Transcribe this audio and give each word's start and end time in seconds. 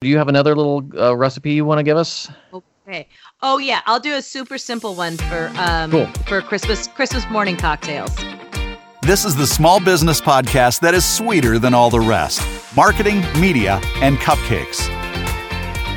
do 0.00 0.08
you 0.08 0.16
have 0.16 0.28
another 0.28 0.54
little 0.54 0.88
uh, 0.96 1.16
recipe 1.16 1.52
you 1.52 1.64
want 1.64 1.80
to 1.80 1.82
give 1.82 1.96
us? 1.96 2.30
Okay. 2.52 3.08
Oh 3.42 3.58
yeah, 3.58 3.80
I'll 3.84 3.98
do 3.98 4.14
a 4.14 4.22
super 4.22 4.56
simple 4.56 4.94
one 4.94 5.16
for 5.16 5.50
um 5.56 5.90
Cool. 5.90 6.06
for 6.26 6.40
Christmas 6.40 6.86
Christmas 6.86 7.28
morning 7.30 7.56
cocktails. 7.56 8.14
This 9.02 9.24
is 9.24 9.34
the 9.34 9.46
small 9.46 9.80
business 9.80 10.20
podcast 10.20 10.80
that 10.80 10.94
is 10.94 11.04
sweeter 11.04 11.58
than 11.58 11.74
all 11.74 11.90
the 11.90 12.00
rest 12.00 12.40
marketing, 12.76 13.22
media, 13.40 13.80
and 13.96 14.16
cupcakes. 14.18 14.86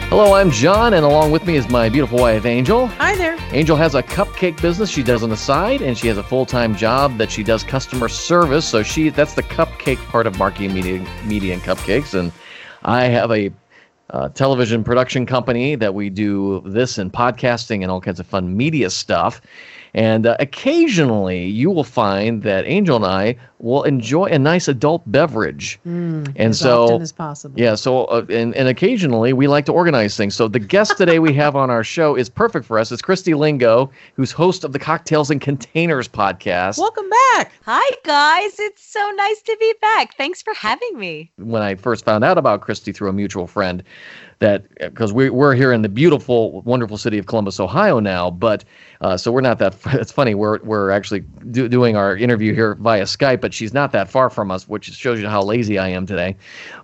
Hello, 0.09 0.33
I'm 0.33 0.49
John, 0.49 0.95
and 0.95 1.05
along 1.05 1.31
with 1.31 1.45
me 1.45 1.55
is 1.55 1.69
my 1.69 1.87
beautiful 1.87 2.17
wife, 2.19 2.45
Angel. 2.45 2.87
Hi 2.87 3.15
there. 3.15 3.37
Angel 3.51 3.77
has 3.77 3.93
a 3.93 4.01
cupcake 4.01 4.59
business 4.61 4.89
she 4.89 5.03
does 5.03 5.21
on 5.21 5.29
the 5.29 5.37
side, 5.37 5.81
and 5.83 5.95
she 5.95 6.07
has 6.07 6.17
a 6.17 6.23
full-time 6.23 6.75
job 6.75 7.17
that 7.19 7.29
she 7.31 7.43
does 7.43 7.63
customer 7.63 8.09
service. 8.09 8.67
So 8.67 8.81
she 8.81 9.09
that's 9.09 9.35
the 9.35 9.43
cupcake 9.43 10.03
part 10.07 10.25
of 10.25 10.39
marketing, 10.39 10.73
media, 10.73 11.07
media, 11.23 11.53
and 11.53 11.61
cupcakes. 11.61 12.17
And 12.19 12.31
I 12.83 13.03
have 13.05 13.31
a 13.31 13.51
uh, 14.11 14.29
television 14.29 14.83
production 14.83 15.25
company 15.25 15.75
that 15.75 15.93
we 15.93 16.09
do 16.09 16.61
this 16.65 16.97
and 16.97 17.11
podcasting 17.11 17.81
and 17.81 17.89
all 17.89 18.01
kinds 18.01 18.19
of 18.19 18.27
fun 18.27 18.55
media 18.55 18.89
stuff. 18.89 19.41
And 19.93 20.25
uh, 20.25 20.37
occasionally, 20.39 21.45
you 21.45 21.69
will 21.69 21.83
find 21.83 22.43
that 22.43 22.65
Angel 22.65 22.95
and 22.95 23.05
I 23.05 23.35
will 23.61 23.83
enjoy 23.83 24.25
a 24.25 24.39
nice 24.39 24.67
adult 24.67 25.03
beverage. 25.11 25.79
and 25.85 26.37
as 26.37 26.59
so, 26.59 26.85
often 26.85 27.01
as 27.01 27.11
possible. 27.11 27.59
yeah, 27.59 27.75
so 27.75 28.05
uh, 28.05 28.25
and, 28.29 28.55
and 28.55 28.67
occasionally 28.67 29.33
we 29.33 29.47
like 29.47 29.65
to 29.65 29.73
organize 29.73 30.17
things. 30.17 30.35
So 30.35 30.47
the 30.47 30.59
guest 30.59 30.97
today 30.97 31.19
we 31.19 31.33
have 31.33 31.55
on 31.55 31.69
our 31.69 31.83
show 31.83 32.15
is 32.15 32.29
perfect 32.29 32.65
for 32.65 32.79
us. 32.79 32.91
It's 32.91 33.01
Christy 33.01 33.33
Lingo, 33.33 33.91
who's 34.15 34.31
host 34.31 34.63
of 34.63 34.73
the 34.73 34.79
Cocktails 34.79 35.29
and 35.29 35.39
Containers 35.39 36.07
podcast. 36.07 36.79
Welcome 36.79 37.09
back. 37.09 37.51
Hi 37.65 37.97
guys, 38.03 38.59
it's 38.59 38.83
so 38.83 39.11
nice 39.15 39.41
to 39.43 39.55
be 39.59 39.73
back. 39.81 40.15
Thanks 40.15 40.41
for 40.41 40.53
having 40.53 40.97
me. 40.97 41.31
When 41.37 41.61
I 41.61 41.75
first 41.75 42.03
found 42.03 42.23
out 42.23 42.37
about 42.37 42.61
Christy 42.61 42.91
through 42.91 43.09
a 43.09 43.13
mutual 43.13 43.45
friend, 43.45 43.83
that 44.39 44.67
because 44.79 45.13
we, 45.13 45.29
we're 45.29 45.53
here 45.53 45.71
in 45.71 45.83
the 45.83 45.89
beautiful, 45.89 46.61
wonderful 46.63 46.97
city 46.97 47.19
of 47.19 47.27
Columbus, 47.27 47.59
Ohio 47.59 47.99
now, 47.99 48.31
but 48.31 48.65
uh, 49.01 49.17
so 49.17 49.31
we're 49.31 49.41
not 49.41 49.59
that. 49.59 49.75
It's 50.01 50.11
funny 50.11 50.35
we're 50.35 50.59
we're 50.63 50.91
actually 50.91 51.21
do, 51.51 51.67
doing 51.67 51.95
our 51.97 52.15
interview 52.15 52.53
here 52.53 52.75
via 52.75 53.03
Skype, 53.03 53.41
but 53.41 53.53
she's 53.53 53.73
not 53.73 53.91
that 53.91 54.09
far 54.09 54.29
from 54.29 54.51
us, 54.51 54.67
which 54.67 54.85
shows 54.93 55.19
you 55.19 55.27
how 55.27 55.43
lazy 55.43 55.77
I 55.79 55.89
am 55.89 56.05
today. 56.05 56.37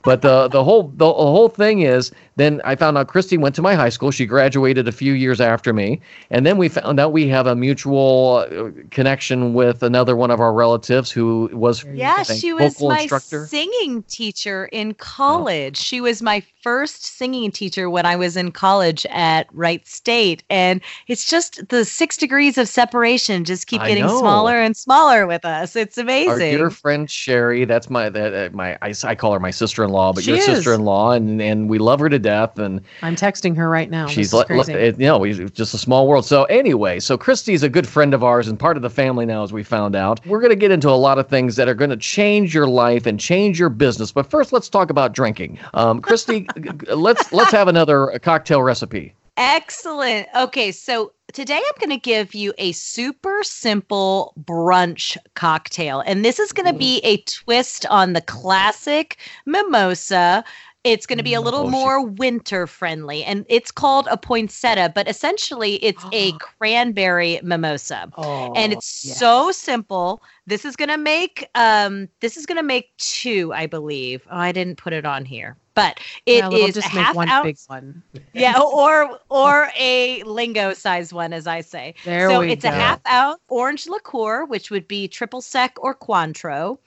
But 0.03 0.21
the 0.21 0.47
the 0.49 0.63
whole 0.63 0.83
the, 0.89 1.05
the 1.05 1.13
whole 1.13 1.49
thing 1.49 1.81
is, 1.81 2.11
then 2.35 2.61
I 2.65 2.75
found 2.75 2.97
out 2.97 3.07
Christy 3.07 3.37
went 3.37 3.55
to 3.55 3.61
my 3.61 3.75
high 3.75 3.89
school. 3.89 4.11
She 4.11 4.25
graduated 4.25 4.87
a 4.87 4.91
few 4.91 5.13
years 5.13 5.39
after 5.41 5.73
me, 5.73 6.01
and 6.31 6.45
then 6.45 6.57
we 6.57 6.69
found 6.69 6.99
out 6.99 7.11
we 7.13 7.27
have 7.27 7.47
a 7.47 7.55
mutual 7.55 8.45
uh, 8.51 8.71
connection 8.91 9.53
with 9.53 9.83
another 9.83 10.15
one 10.15 10.31
of 10.31 10.39
our 10.39 10.53
relatives 10.53 11.11
who 11.11 11.49
was 11.53 11.85
Yeah, 11.93 12.23
think, 12.23 12.41
she 12.41 12.53
was 12.53 12.83
my 12.83 13.01
instructor. 13.01 13.45
singing 13.47 14.03
teacher 14.03 14.65
in 14.71 14.93
college. 14.95 15.77
She 15.77 16.01
was 16.01 16.21
my 16.21 16.41
first 16.61 17.05
singing 17.05 17.51
teacher 17.51 17.89
when 17.89 18.05
I 18.05 18.15
was 18.15 18.35
in 18.37 18.51
college 18.51 19.05
at 19.09 19.47
Wright 19.53 19.85
State. 19.87 20.43
And 20.49 20.81
it's 21.07 21.29
just 21.29 21.67
the 21.69 21.85
six 22.07 22.15
degrees 22.15 22.57
of 22.57 22.69
separation 22.69 23.43
just 23.43 23.67
keep 23.67 23.81
getting 23.81 24.07
smaller 24.07 24.55
and 24.55 24.77
smaller 24.77 25.27
with 25.27 25.43
us. 25.43 25.75
It's 25.75 25.97
amazing. 25.97 26.29
Our 26.31 26.39
dear 26.39 26.69
friend 26.69 27.11
Sherry, 27.11 27.65
that's 27.65 27.89
my 27.89 28.07
that 28.07 28.33
uh, 28.33 28.55
my 28.55 28.77
I, 28.81 28.93
I 29.03 29.13
call 29.13 29.33
her 29.33 29.41
my 29.41 29.51
sister-in-law, 29.51 30.13
but 30.13 30.23
She 30.23 30.31
your 30.31 30.39
sister-in-law, 30.39 31.11
and 31.11 31.41
and 31.41 31.69
we 31.69 31.79
love 31.79 31.99
her 31.99 32.07
to 32.07 32.17
death, 32.17 32.59
and 32.59 32.79
I'm 33.01 33.17
texting 33.17 33.57
her 33.57 33.69
right 33.69 33.89
now. 33.89 34.07
she's 34.07 34.31
this 34.31 34.39
is 34.39 34.49
le- 34.49 34.55
le- 34.55 34.63
crazy. 34.63 34.73
it, 34.73 34.99
you 35.01 35.05
know 35.05 35.17
we- 35.17 35.31
it's 35.31 35.51
just 35.51 35.73
a 35.73 35.77
small 35.77 36.07
world. 36.07 36.25
So 36.25 36.45
anyway, 36.45 37.01
so 37.01 37.17
Christy's 37.17 37.61
a 37.61 37.67
good 37.69 37.85
friend 37.85 38.13
of 38.13 38.23
ours 38.23 38.47
and 38.47 38.57
part 38.57 38.77
of 38.77 38.83
the 38.83 38.89
family 38.89 39.25
now, 39.25 39.43
as 39.43 39.51
we 39.51 39.61
found 39.61 39.93
out. 39.93 40.25
We're 40.25 40.39
gonna 40.41 40.55
get 40.55 40.71
into 40.71 40.89
a 40.89 40.91
lot 40.91 41.19
of 41.19 41.27
things 41.27 41.57
that 41.57 41.67
are 41.67 41.75
gonna 41.75 41.97
change 41.97 42.55
your 42.55 42.67
life 42.67 43.05
and 43.05 43.19
change 43.19 43.59
your 43.59 43.69
business. 43.69 44.13
But 44.13 44.29
first, 44.31 44.53
let's 44.53 44.69
talk 44.69 44.89
about 44.89 45.11
drinking. 45.11 45.59
Um, 45.73 45.99
Christy, 45.99 46.47
let's 46.87 47.33
let's 47.33 47.51
have 47.51 47.67
another 47.67 48.17
cocktail 48.23 48.63
recipe. 48.63 49.13
Excellent. 49.37 50.27
Okay, 50.35 50.71
so 50.71 51.13
today 51.31 51.57
I'm 51.57 51.79
going 51.79 51.97
to 51.97 52.01
give 52.01 52.33
you 52.33 52.53
a 52.57 52.71
super 52.71 53.43
simple 53.43 54.33
brunch 54.43 55.15
cocktail. 55.35 56.01
And 56.07 56.25
this 56.25 56.39
is 56.39 56.51
going 56.51 56.65
to 56.71 56.77
be 56.77 56.99
a 57.03 57.17
twist 57.17 57.85
on 57.85 58.13
the 58.13 58.21
classic 58.21 59.17
mimosa. 59.45 60.43
It's 60.83 61.05
going 61.05 61.17
to 61.17 61.23
be 61.23 61.33
a 61.33 61.41
little 61.41 61.67
Oh, 61.67 61.69
more 61.69 62.03
winter 62.03 62.65
friendly. 62.65 63.23
And 63.23 63.45
it's 63.49 63.71
called 63.71 64.07
a 64.09 64.17
poinsettia, 64.17 64.91
but 64.95 65.07
essentially 65.07 65.75
it's 65.83 66.03
a 66.13 66.31
cranberry 66.39 67.39
mimosa. 67.43 68.09
oh, 68.17 68.53
and 68.55 68.73
it's 68.73 69.05
yes. 69.05 69.19
so 69.19 69.51
simple. 69.51 70.23
This 70.47 70.63
is 70.65 70.75
gonna 70.77 70.97
make 70.97 71.49
um 71.55 72.07
this 72.21 72.37
is 72.37 72.45
gonna 72.45 72.63
make 72.63 72.95
two, 72.97 73.51
I 73.53 73.65
believe. 73.67 74.25
Oh, 74.31 74.37
I 74.37 74.51
didn't 74.53 74.77
put 74.77 74.93
it 74.93 75.05
on 75.05 75.25
here, 75.25 75.57
but 75.77 75.99
it 76.25 76.37
Yeah, 76.37 76.49
we'll 76.49 76.65
is 76.65 76.73
just 76.73 76.87
a 76.87 76.89
half 76.89 77.15
one 77.15 77.29
ounce 77.29 77.45
big 77.45 77.57
one. 77.67 78.01
yeah, 78.33 78.59
or 78.59 79.19
or 79.29 79.69
a 79.77 80.23
lingo 80.23 80.73
size 80.73 81.13
one, 81.13 81.33
as 81.33 81.45
I 81.45 81.61
say. 81.61 81.93
There 82.03 82.31
so 82.31 82.39
we 82.39 82.51
it's 82.51 82.63
go. 82.63 82.69
a 82.69 82.71
half 82.71 82.99
ounce 83.07 83.39
orange 83.47 83.87
liqueur, 83.87 84.45
which 84.45 84.71
would 84.71 84.87
be 84.87 85.07
triple 85.07 85.39
sec 85.39 85.75
or 85.77 85.93
Cointreau, 85.93 86.79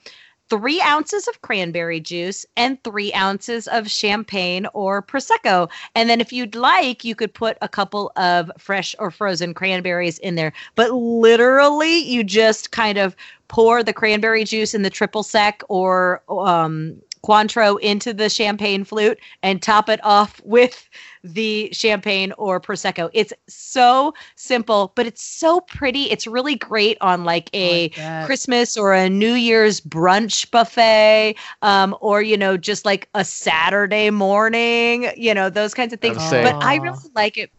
three 0.48 0.80
ounces 0.80 1.28
of 1.28 1.40
cranberry 1.42 2.00
juice, 2.00 2.44
and 2.56 2.82
three 2.82 3.12
ounces 3.14 3.68
of 3.68 3.88
champagne 3.88 4.66
or 4.74 5.00
prosecco. 5.00 5.70
And 5.94 6.10
then, 6.10 6.20
if 6.20 6.32
you'd 6.32 6.56
like, 6.56 7.04
you 7.04 7.14
could 7.14 7.32
put 7.32 7.58
a 7.62 7.68
couple 7.68 8.10
of 8.16 8.50
fresh 8.58 8.96
or 8.98 9.12
frozen 9.12 9.54
cranberries 9.54 10.18
in 10.18 10.34
there. 10.34 10.52
But 10.74 10.90
literally, 10.90 11.98
you 11.98 12.24
just 12.24 12.72
kind 12.72 12.98
of 12.98 13.14
pour 13.46 13.84
the 13.84 13.92
cranberry 13.92 14.42
juice 14.42 14.74
in 14.74 14.82
the 14.82 14.90
triple 14.90 15.22
sec 15.22 15.62
or 15.68 16.22
um, 16.28 17.00
Cointreau 17.22 17.78
into 17.81 18.12
the 18.12 18.28
champagne 18.28 18.84
flute 18.84 19.19
and 19.42 19.62
top 19.62 19.88
it 19.88 20.00
off 20.03 20.41
with 20.44 20.88
the 21.22 21.69
champagne 21.72 22.32
or 22.38 22.60
prosecco. 22.60 23.10
It's 23.12 23.32
so 23.48 24.14
simple, 24.36 24.92
but 24.94 25.06
it's 25.06 25.22
so 25.22 25.60
pretty. 25.60 26.04
It's 26.10 26.26
really 26.26 26.56
great 26.56 26.97
on 27.00 27.25
like 27.25 27.50
a 27.53 27.91
Like. 27.97 28.26
Christmas 28.26 28.76
or 28.76 28.94
a 28.94 29.09
New 29.09 29.34
Year's 29.34 29.80
brunch 29.80 30.50
buffet, 30.50 31.36
um, 31.62 31.97
or 32.00 32.22
you 32.22 32.36
know, 32.36 32.56
just 32.56 32.84
like 32.84 33.09
a 33.14 33.25
Saturday 33.25 34.10
morning, 34.10 35.10
you 35.16 35.34
know, 35.34 35.50
those 35.50 35.75
kinds 35.75 35.92
of 35.92 36.00
things. 36.00 36.16
But 36.16 36.56
I 36.62 36.76
really 36.76 37.10
like 37.14 37.36
it. 37.38 37.50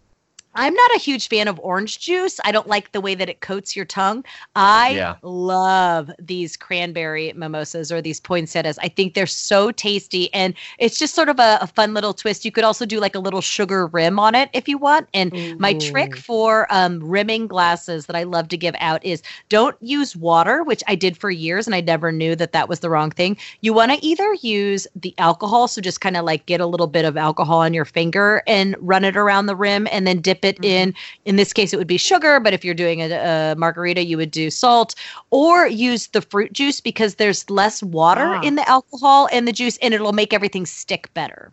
I'm 0.54 0.74
not 0.74 0.96
a 0.96 1.00
huge 1.00 1.30
fan 1.30 1.48
of 1.48 1.60
orange 1.62 2.00
juice. 2.00 2.40
I 2.44 2.52
don't 2.52 2.68
like 2.68 2.92
the 2.92 3.00
way 3.02 3.16
that 3.16 3.30
it 3.30 3.40
coats 3.40 3.76
your 3.76 3.86
tongue. 3.86 4.24
I 4.56 4.90
Yeah. 4.92 5.16
love 5.22 6.12
these 6.20 6.58
cranberry 6.58 7.32
mimosas 7.36 7.92
or 7.92 8.02
these 8.02 8.20
poinsettias. 8.20 8.78
I 8.80 8.90
think 8.90 9.14
they're 9.14 9.26
so 9.28 9.72
tasty 9.72 10.34
and 10.34 10.54
it's 10.78 11.00
just 11.00 11.16
sort 11.16 11.30
of 11.30 11.40
a, 11.40 11.60
a 11.62 11.68
fun 11.68 11.94
little 11.94 12.14
twist. 12.14 12.44
You 12.44 12.52
could 12.52 12.66
also 12.66 12.86
do 12.86 13.00
like 13.00 13.16
a 13.16 13.20
little 13.20 13.40
sugar 13.42 13.88
rim 13.88 14.20
on 14.20 14.36
it 14.36 14.50
if 14.52 14.68
you 14.68 14.78
want. 14.78 15.08
And 15.14 15.34
my 15.58 15.74
trick 15.74 16.18
for 16.18 16.68
um, 16.70 17.00
rimming 17.02 17.48
glasses 17.48 18.06
that 18.08 18.16
I 18.18 18.24
love 18.24 18.50
to 18.50 18.58
give 18.58 18.76
out 18.80 19.04
is 19.06 19.22
don't 19.48 19.78
use 19.80 20.18
water, 20.18 20.64
which 20.64 20.84
I 20.88 20.96
did 20.96 21.16
for 21.18 21.30
years 21.32 21.66
and 21.66 21.76
I 21.76 21.82
never 21.82 22.12
knew 22.12 22.36
that 22.36 22.52
that 22.52 22.68
was 22.68 22.82
the 22.82 22.90
wrong 22.90 23.12
thing. 23.12 23.38
You 23.62 23.74
want 23.74 23.94
to 23.94 24.06
either 24.06 24.34
use 24.42 24.86
the 24.96 25.14
alcohol, 25.18 25.70
so 25.70 25.80
just 25.80 26.02
kind 26.02 26.18
of 26.18 26.26
like 26.26 26.46
get 26.46 26.60
a 26.60 26.66
little 26.66 26.88
bit 26.88 27.06
of 27.06 27.16
alcohol 27.16 27.60
on 27.60 27.74
your 27.74 27.86
finger 27.86 28.44
and 28.48 28.76
run 28.80 29.06
it 29.06 29.16
around 29.16 29.46
the 29.46 29.56
rim 29.56 29.88
and 29.92 30.06
then 30.06 30.20
dip 30.20 30.41
it 30.46 30.58
in. 30.64 30.94
In 31.26 31.36
this 31.36 31.54
case, 31.54 31.74
it 31.74 31.78
would 31.78 31.88
be 31.88 31.98
sugar, 31.98 32.40
but 32.40 32.54
if 32.54 32.64
you're 32.66 32.74
doing 32.74 33.02
a, 33.02 33.10
a 33.52 33.56
margarita, 33.58 34.04
you 34.06 34.18
would 34.18 34.32
do 34.32 34.50
salt 34.50 34.96
or 35.30 35.68
use 35.68 36.08
the 36.08 36.22
fruit 36.22 36.54
juice 36.54 36.82
because 36.82 37.16
there's 37.16 37.50
less 37.50 37.82
water 37.84 38.36
Ah. 38.36 38.42
in 38.42 38.56
the 38.56 38.68
alcohol 38.70 39.28
and 39.32 39.48
the 39.48 39.52
juice 39.52 39.78
and 39.82 39.94
it'll 39.94 40.14
make 40.14 40.34
everything 40.34 40.66
stick 40.66 41.14
better. 41.14 41.52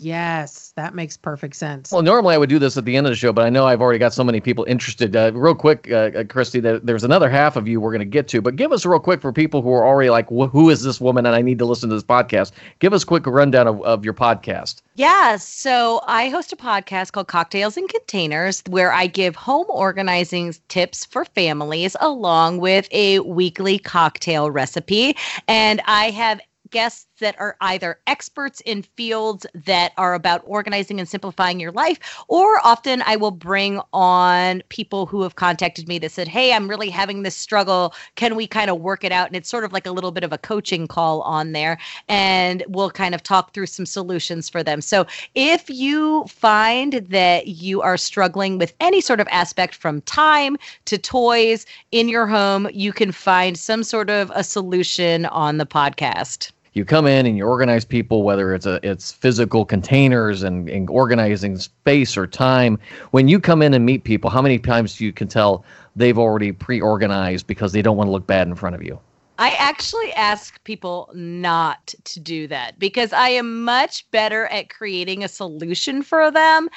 Yes, 0.00 0.72
that 0.76 0.94
makes 0.94 1.16
perfect 1.16 1.56
sense. 1.56 1.90
Well, 1.90 2.02
normally 2.02 2.34
I 2.34 2.38
would 2.38 2.48
do 2.48 2.58
this 2.58 2.76
at 2.76 2.84
the 2.84 2.96
end 2.96 3.06
of 3.06 3.10
the 3.10 3.16
show, 3.16 3.32
but 3.32 3.44
I 3.44 3.50
know 3.50 3.66
I've 3.66 3.80
already 3.80 3.98
got 3.98 4.12
so 4.12 4.22
many 4.22 4.40
people 4.40 4.64
interested. 4.64 5.16
Uh, 5.16 5.32
real 5.34 5.54
quick, 5.54 5.88
uh, 5.90 6.10
uh, 6.14 6.24
Christy, 6.24 6.60
there's 6.60 7.04
another 7.04 7.28
half 7.28 7.56
of 7.56 7.66
you 7.66 7.80
we're 7.80 7.90
going 7.90 8.00
to 8.00 8.04
get 8.04 8.28
to, 8.28 8.40
but 8.40 8.56
give 8.56 8.72
us 8.72 8.86
real 8.86 9.00
quick 9.00 9.20
for 9.20 9.32
people 9.32 9.60
who 9.60 9.72
are 9.72 9.84
already 9.84 10.10
like, 10.10 10.28
who 10.28 10.70
is 10.70 10.82
this 10.82 11.00
woman? 11.00 11.26
And 11.26 11.34
I 11.34 11.42
need 11.42 11.58
to 11.58 11.64
listen 11.64 11.88
to 11.88 11.96
this 11.96 12.04
podcast. 12.04 12.52
Give 12.78 12.92
us 12.92 13.02
a 13.02 13.06
quick 13.06 13.26
rundown 13.26 13.66
of, 13.66 13.82
of 13.82 14.04
your 14.04 14.14
podcast. 14.14 14.82
Yeah, 14.94 15.36
so 15.36 16.00
I 16.06 16.28
host 16.28 16.52
a 16.52 16.56
podcast 16.56 17.12
called 17.12 17.28
Cocktails 17.28 17.76
and 17.76 17.88
Containers 17.88 18.62
where 18.68 18.92
I 18.92 19.06
give 19.06 19.34
home 19.34 19.66
organizing 19.68 20.54
tips 20.68 21.04
for 21.04 21.24
families 21.24 21.96
along 22.00 22.58
with 22.58 22.88
a 22.92 23.20
weekly 23.20 23.78
cocktail 23.78 24.50
recipe. 24.50 25.16
And 25.48 25.80
I 25.86 26.10
have 26.10 26.40
guests 26.70 27.07
that 27.18 27.38
are 27.40 27.56
either 27.60 27.98
experts 28.06 28.60
in 28.64 28.82
fields 28.82 29.46
that 29.54 29.92
are 29.96 30.14
about 30.14 30.42
organizing 30.44 30.98
and 30.98 31.08
simplifying 31.08 31.60
your 31.60 31.72
life, 31.72 31.98
or 32.28 32.60
often 32.64 33.02
I 33.06 33.16
will 33.16 33.30
bring 33.30 33.80
on 33.92 34.62
people 34.68 35.06
who 35.06 35.22
have 35.22 35.36
contacted 35.36 35.88
me 35.88 35.98
that 35.98 36.12
said, 36.12 36.28
Hey, 36.28 36.52
I'm 36.52 36.68
really 36.68 36.90
having 36.90 37.22
this 37.22 37.36
struggle. 37.36 37.94
Can 38.16 38.36
we 38.36 38.46
kind 38.46 38.70
of 38.70 38.80
work 38.80 39.04
it 39.04 39.12
out? 39.12 39.28
And 39.28 39.36
it's 39.36 39.48
sort 39.48 39.64
of 39.64 39.72
like 39.72 39.86
a 39.86 39.92
little 39.92 40.10
bit 40.10 40.24
of 40.24 40.32
a 40.32 40.38
coaching 40.38 40.86
call 40.86 41.22
on 41.22 41.52
there. 41.52 41.78
And 42.08 42.64
we'll 42.68 42.90
kind 42.90 43.14
of 43.14 43.22
talk 43.22 43.54
through 43.54 43.66
some 43.66 43.86
solutions 43.86 44.48
for 44.48 44.62
them. 44.62 44.80
So 44.80 45.06
if 45.34 45.68
you 45.70 46.24
find 46.24 46.94
that 46.94 47.48
you 47.48 47.80
are 47.82 47.96
struggling 47.96 48.58
with 48.58 48.74
any 48.80 49.00
sort 49.00 49.20
of 49.20 49.28
aspect 49.30 49.74
from 49.74 50.00
time 50.02 50.56
to 50.86 50.98
toys 50.98 51.66
in 51.92 52.08
your 52.08 52.26
home, 52.26 52.68
you 52.72 52.92
can 52.92 53.12
find 53.12 53.58
some 53.58 53.82
sort 53.82 54.10
of 54.10 54.30
a 54.34 54.44
solution 54.44 55.26
on 55.26 55.58
the 55.58 55.66
podcast. 55.66 56.52
You 56.78 56.84
come 56.84 57.06
in 57.06 57.26
and 57.26 57.36
you 57.36 57.44
organize 57.44 57.84
people, 57.84 58.22
whether 58.22 58.54
it's 58.54 58.64
a 58.64 58.80
it's 58.82 59.12
physical 59.12 59.66
containers 59.66 60.42
and, 60.42 60.70
and 60.70 60.88
organizing 60.88 61.58
space 61.58 62.16
or 62.16 62.26
time. 62.26 62.78
When 63.10 63.28
you 63.28 63.40
come 63.40 63.60
in 63.60 63.74
and 63.74 63.84
meet 63.84 64.04
people, 64.04 64.30
how 64.30 64.40
many 64.40 64.58
times 64.58 65.00
you 65.00 65.12
can 65.12 65.28
tell 65.28 65.64
they've 65.96 66.16
already 66.16 66.52
pre-organized 66.52 67.46
because 67.46 67.72
they 67.72 67.82
don't 67.82 67.96
want 67.96 68.08
to 68.08 68.12
look 68.12 68.26
bad 68.26 68.46
in 68.46 68.54
front 68.54 68.76
of 68.76 68.82
you? 68.82 68.98
I 69.38 69.50
actually 69.50 70.12
ask 70.14 70.62
people 70.64 71.10
not 71.14 71.94
to 72.04 72.20
do 72.20 72.46
that 72.48 72.78
because 72.78 73.12
I 73.12 73.28
am 73.28 73.64
much 73.64 74.10
better 74.10 74.46
at 74.46 74.70
creating 74.70 75.22
a 75.22 75.28
solution 75.28 76.02
for 76.02 76.30
them 76.30 76.68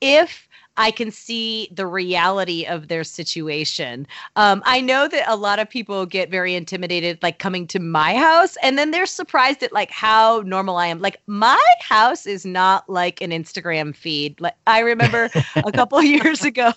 if 0.00 0.45
I 0.76 0.90
can 0.90 1.10
see 1.10 1.68
the 1.72 1.86
reality 1.86 2.64
of 2.66 2.88
their 2.88 3.04
situation. 3.04 4.06
Um, 4.36 4.62
I 4.66 4.80
know 4.80 5.08
that 5.08 5.24
a 5.26 5.36
lot 5.36 5.58
of 5.58 5.68
people 5.68 6.06
get 6.06 6.30
very 6.30 6.54
intimidated, 6.54 7.18
like 7.22 7.38
coming 7.38 7.66
to 7.68 7.78
my 7.78 8.14
house, 8.14 8.56
and 8.62 8.76
then 8.76 8.90
they're 8.90 9.06
surprised 9.06 9.62
at 9.62 9.72
like 9.72 9.90
how 9.90 10.42
normal 10.44 10.76
I 10.76 10.86
am. 10.86 11.00
Like 11.00 11.20
my 11.26 11.64
house 11.80 12.26
is 12.26 12.44
not 12.44 12.88
like 12.88 13.20
an 13.20 13.30
Instagram 13.30 13.96
feed. 13.96 14.40
Like 14.40 14.54
I 14.66 14.80
remember 14.80 15.30
a 15.56 15.72
couple 15.74 16.02
years 16.02 16.44
ago, 16.44 16.72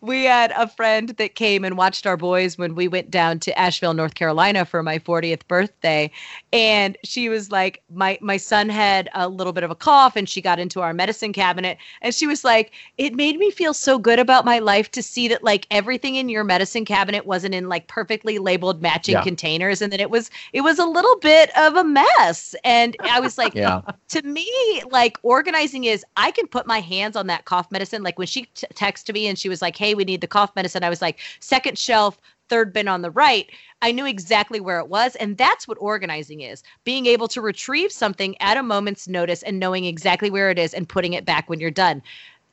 we 0.00 0.24
had 0.24 0.52
a 0.52 0.68
friend 0.68 1.10
that 1.10 1.34
came 1.34 1.64
and 1.64 1.76
watched 1.76 2.06
our 2.06 2.16
boys 2.16 2.56
when 2.56 2.74
we 2.74 2.88
went 2.88 3.10
down 3.10 3.40
to 3.40 3.58
Asheville, 3.58 3.94
North 3.94 4.14
Carolina 4.14 4.64
for 4.64 4.82
my 4.82 4.98
40th 4.98 5.46
birthday, 5.48 6.10
and 6.52 6.96
she 7.04 7.28
was 7.28 7.50
like, 7.50 7.82
my 7.92 8.18
my 8.20 8.36
son 8.36 8.68
had 8.68 9.08
a 9.14 9.28
little 9.28 9.52
bit 9.52 9.64
of 9.64 9.70
a 9.70 9.74
cough, 9.74 10.14
and 10.14 10.28
she 10.28 10.40
got 10.40 10.58
into 10.58 10.80
our 10.80 10.94
medicine 10.94 11.32
cabinet, 11.32 11.78
and 12.02 12.14
she 12.14 12.26
was 12.26 12.44
like, 12.44 12.72
it 12.96 13.07
made 13.14 13.38
me 13.38 13.50
feel 13.50 13.72
so 13.74 13.98
good 13.98 14.18
about 14.18 14.44
my 14.44 14.58
life 14.58 14.90
to 14.92 15.02
see 15.02 15.28
that 15.28 15.42
like 15.44 15.66
everything 15.70 16.14
in 16.16 16.28
your 16.28 16.44
medicine 16.44 16.84
cabinet 16.84 17.26
wasn't 17.26 17.54
in 17.54 17.68
like 17.68 17.86
perfectly 17.88 18.38
labeled 18.38 18.80
matching 18.82 19.12
Yeah. 19.14 19.22
containers 19.22 19.80
and 19.82 19.92
that 19.92 20.00
it 20.00 20.10
was 20.10 20.30
it 20.52 20.62
was 20.62 20.78
a 20.78 20.86
little 20.86 21.16
bit 21.18 21.56
of 21.56 21.76
a 21.76 21.84
mess 21.84 22.54
and 22.64 22.96
i 23.02 23.20
was 23.20 23.38
like 23.38 23.54
Yeah. 23.54 23.82
to 24.08 24.22
me 24.22 24.48
like 24.90 25.18
organizing 25.22 25.84
is 25.84 26.04
i 26.16 26.30
can 26.30 26.46
put 26.46 26.66
my 26.66 26.80
hands 26.80 27.16
on 27.16 27.26
that 27.28 27.44
cough 27.44 27.70
medicine 27.70 28.02
like 28.02 28.18
when 28.18 28.26
she 28.26 28.44
t- 28.54 28.66
texted 28.74 29.14
me 29.14 29.26
and 29.26 29.38
she 29.38 29.48
was 29.48 29.62
like 29.62 29.76
hey 29.76 29.94
we 29.94 30.04
need 30.04 30.20
the 30.20 30.26
cough 30.26 30.54
medicine 30.56 30.82
i 30.84 30.88
was 30.90 31.02
like 31.02 31.18
second 31.40 31.78
shelf 31.78 32.18
third 32.48 32.72
bin 32.72 32.88
on 32.88 33.02
the 33.02 33.10
right 33.10 33.50
i 33.82 33.92
knew 33.92 34.06
exactly 34.06 34.58
where 34.58 34.78
it 34.80 34.88
was 34.88 35.14
and 35.16 35.36
that's 35.36 35.68
what 35.68 35.76
organizing 35.80 36.40
is 36.40 36.62
being 36.84 37.04
able 37.06 37.28
to 37.28 37.40
retrieve 37.42 37.92
something 37.92 38.34
at 38.40 38.56
a 38.56 38.62
moment's 38.62 39.06
notice 39.06 39.42
and 39.42 39.58
knowing 39.58 39.84
exactly 39.84 40.30
where 40.30 40.50
it 40.50 40.58
is 40.58 40.72
and 40.72 40.88
putting 40.88 41.12
it 41.12 41.26
back 41.26 41.48
when 41.50 41.60
you're 41.60 41.70
done 41.70 42.02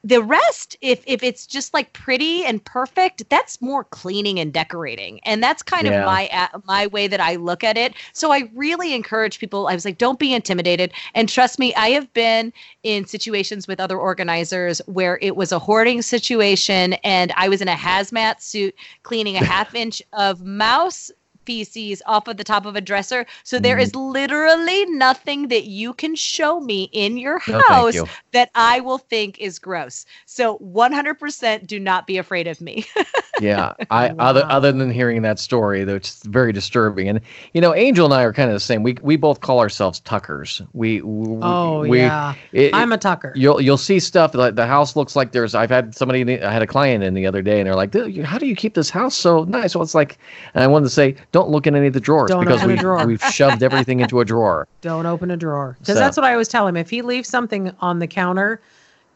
the 0.06 0.22
rest 0.22 0.78
if 0.82 1.04
if 1.08 1.24
it's 1.24 1.48
just 1.48 1.74
like 1.74 1.92
pretty 1.94 2.46
and 2.46 2.64
perfect 2.64 3.28
that's 3.30 3.60
more 3.60 3.84
cleaning 3.86 4.40
and 4.40 4.54
decorating. 4.54 5.20
And 5.24 5.42
that's 5.44 5.64
kind 5.64 5.88
Yeah. 5.88 6.02
of 6.02 6.06
my 6.06 6.30
uh, 6.32 6.60
my 6.66 6.86
way 6.88 7.08
that 7.08 7.20
i 7.20 7.36
look 7.38 7.64
at 7.64 7.76
it. 7.76 7.96
So 8.14 8.32
i 8.32 8.44
really 8.54 8.94
encourage 8.94 9.40
people 9.40 9.68
i 9.68 9.74
was 9.74 9.84
like 9.84 9.98
don't 9.98 10.20
be 10.20 10.34
intimidated. 10.34 10.94
And 11.16 11.28
trust 11.28 11.58
me 11.58 11.74
i 11.76 11.90
have 11.90 12.14
been 12.14 12.54
in 12.84 13.06
situations 13.08 13.68
with 13.68 13.80
other 13.80 13.98
organizers 13.98 14.80
where 14.86 15.18
it 15.24 15.36
was 15.36 15.52
a 15.52 15.58
hoarding 15.60 16.04
situation 16.04 16.94
and 17.04 17.34
i 17.36 17.50
was 17.50 17.62
in 17.62 17.68
a 17.68 17.76
hazmat 17.76 18.42
suit 18.42 18.76
cleaning 19.04 19.38
a 19.38 19.44
half 19.44 19.74
inch 19.74 20.04
of 20.14 20.44
mouse 20.46 21.12
feces 21.46 22.02
off 22.06 22.28
of 22.28 22.38
the 22.38 22.44
top 22.44 22.66
of 22.66 22.76
a 22.76 22.82
dresser 22.82 23.26
so 23.44 23.60
there 23.60 23.78
is 23.78 23.92
mm. 23.92 23.96
literally 23.96 24.86
nothing 24.88 25.48
that 25.50 25.66
you 25.66 25.94
can 25.94 26.16
show 26.16 26.60
me 26.60 26.90
in 26.92 27.18
your 27.18 27.40
No, 27.48 27.62
house 27.70 27.94
you. 27.94 28.10
that 28.32 28.50
I 28.56 28.80
will 28.82 28.98
think 28.98 29.40
is 29.40 29.60
gross. 29.60 30.06
So 30.26 30.58
100% 30.60 31.68
do 31.68 31.80
not 31.80 32.08
be 32.08 32.18
afraid 32.18 32.48
of 32.48 32.62
me. 32.62 32.86
yeah 33.38 33.74
i 33.90 34.10
oh, 34.10 34.16
other 34.20 34.44
Wow. 34.44 34.50
other 34.50 34.72
than 34.72 34.90
hearing 34.90 35.22
that 35.24 35.40
story 35.40 35.84
though 35.84 35.96
it's 35.96 36.24
very 36.26 36.54
disturbing 36.54 37.10
and 37.10 37.20
you 37.54 37.60
know 37.60 37.76
angel 37.76 38.06
and 38.06 38.14
i 38.14 38.24
are 38.24 38.32
kind 38.32 38.50
of 38.50 38.56
the 38.56 38.62
same 38.62 38.82
we 38.82 38.96
we 39.02 39.18
both 39.18 39.42
call 39.42 39.60
ourselves 39.60 40.00
tuckers 40.00 40.62
we, 40.74 41.02
we 41.02 41.04
Oh 41.42 41.84
we, 41.90 42.00
yeah, 42.00 42.36
it- 42.54 42.74
I'm 42.74 42.92
a 42.94 42.98
tucker. 42.98 43.34
you'll 43.34 43.60
you'll 43.60 43.78
see 43.78 44.00
stuff 44.00 44.34
like 44.36 44.56
the 44.56 44.66
house 44.66 44.96
looks 44.96 45.18
like 45.18 45.34
there's 45.34 45.54
i've 45.54 45.70
had 45.70 45.94
somebody 45.94 46.42
i 46.42 46.50
had 46.52 46.62
a 46.62 46.68
client 46.68 47.04
in 47.04 47.14
the 47.14 47.28
other 47.28 47.42
day 47.42 47.60
and 47.60 47.68
they're 47.68 47.76
like 47.76 47.94
how 48.24 48.38
do 48.38 48.48
you 48.48 48.56
keep 48.56 48.74
this 48.74 48.90
house 48.90 49.16
so 49.16 49.44
nice 49.44 49.76
well 49.76 49.84
it's 49.84 49.96
like 49.96 50.18
and 50.54 50.64
i 50.64 50.68
wanted 50.68 50.86
to 50.86 50.90
say 50.90 51.16
don't 51.36 51.50
look 51.50 51.68
in 51.68 51.76
any 51.76 51.88
of 51.88 51.94
the 51.94 52.00
drawers 52.00 52.30
Don't 52.30 52.46
because 52.46 52.60
open 52.62 52.70
a 52.70 52.74
we, 52.76 52.80
drawer. 52.80 53.06
we've 53.06 53.22
shoved 53.22 53.62
everything 53.62 54.00
into 54.00 54.22
a 54.22 54.26
drawer 54.26 54.68
Don't 54.82 55.06
open 55.06 55.30
a 55.32 55.36
drawer 55.38 55.76
because 55.80 55.96
So- 55.96 56.00
that's 56.00 56.16
what 56.16 56.24
I 56.26 56.32
always 56.32 56.48
tell 56.48 56.66
him. 56.66 56.78
If 56.78 56.90
he 56.90 57.02
leaves 57.02 57.28
something 57.28 57.72
on 57.82 58.00
the 58.00 58.08
counter, 58.08 58.62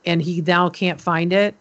and 0.06 0.22
he 0.22 0.42
now 0.42 0.70
can't 0.70 1.00
find 1.00 1.32
it, 1.32 1.56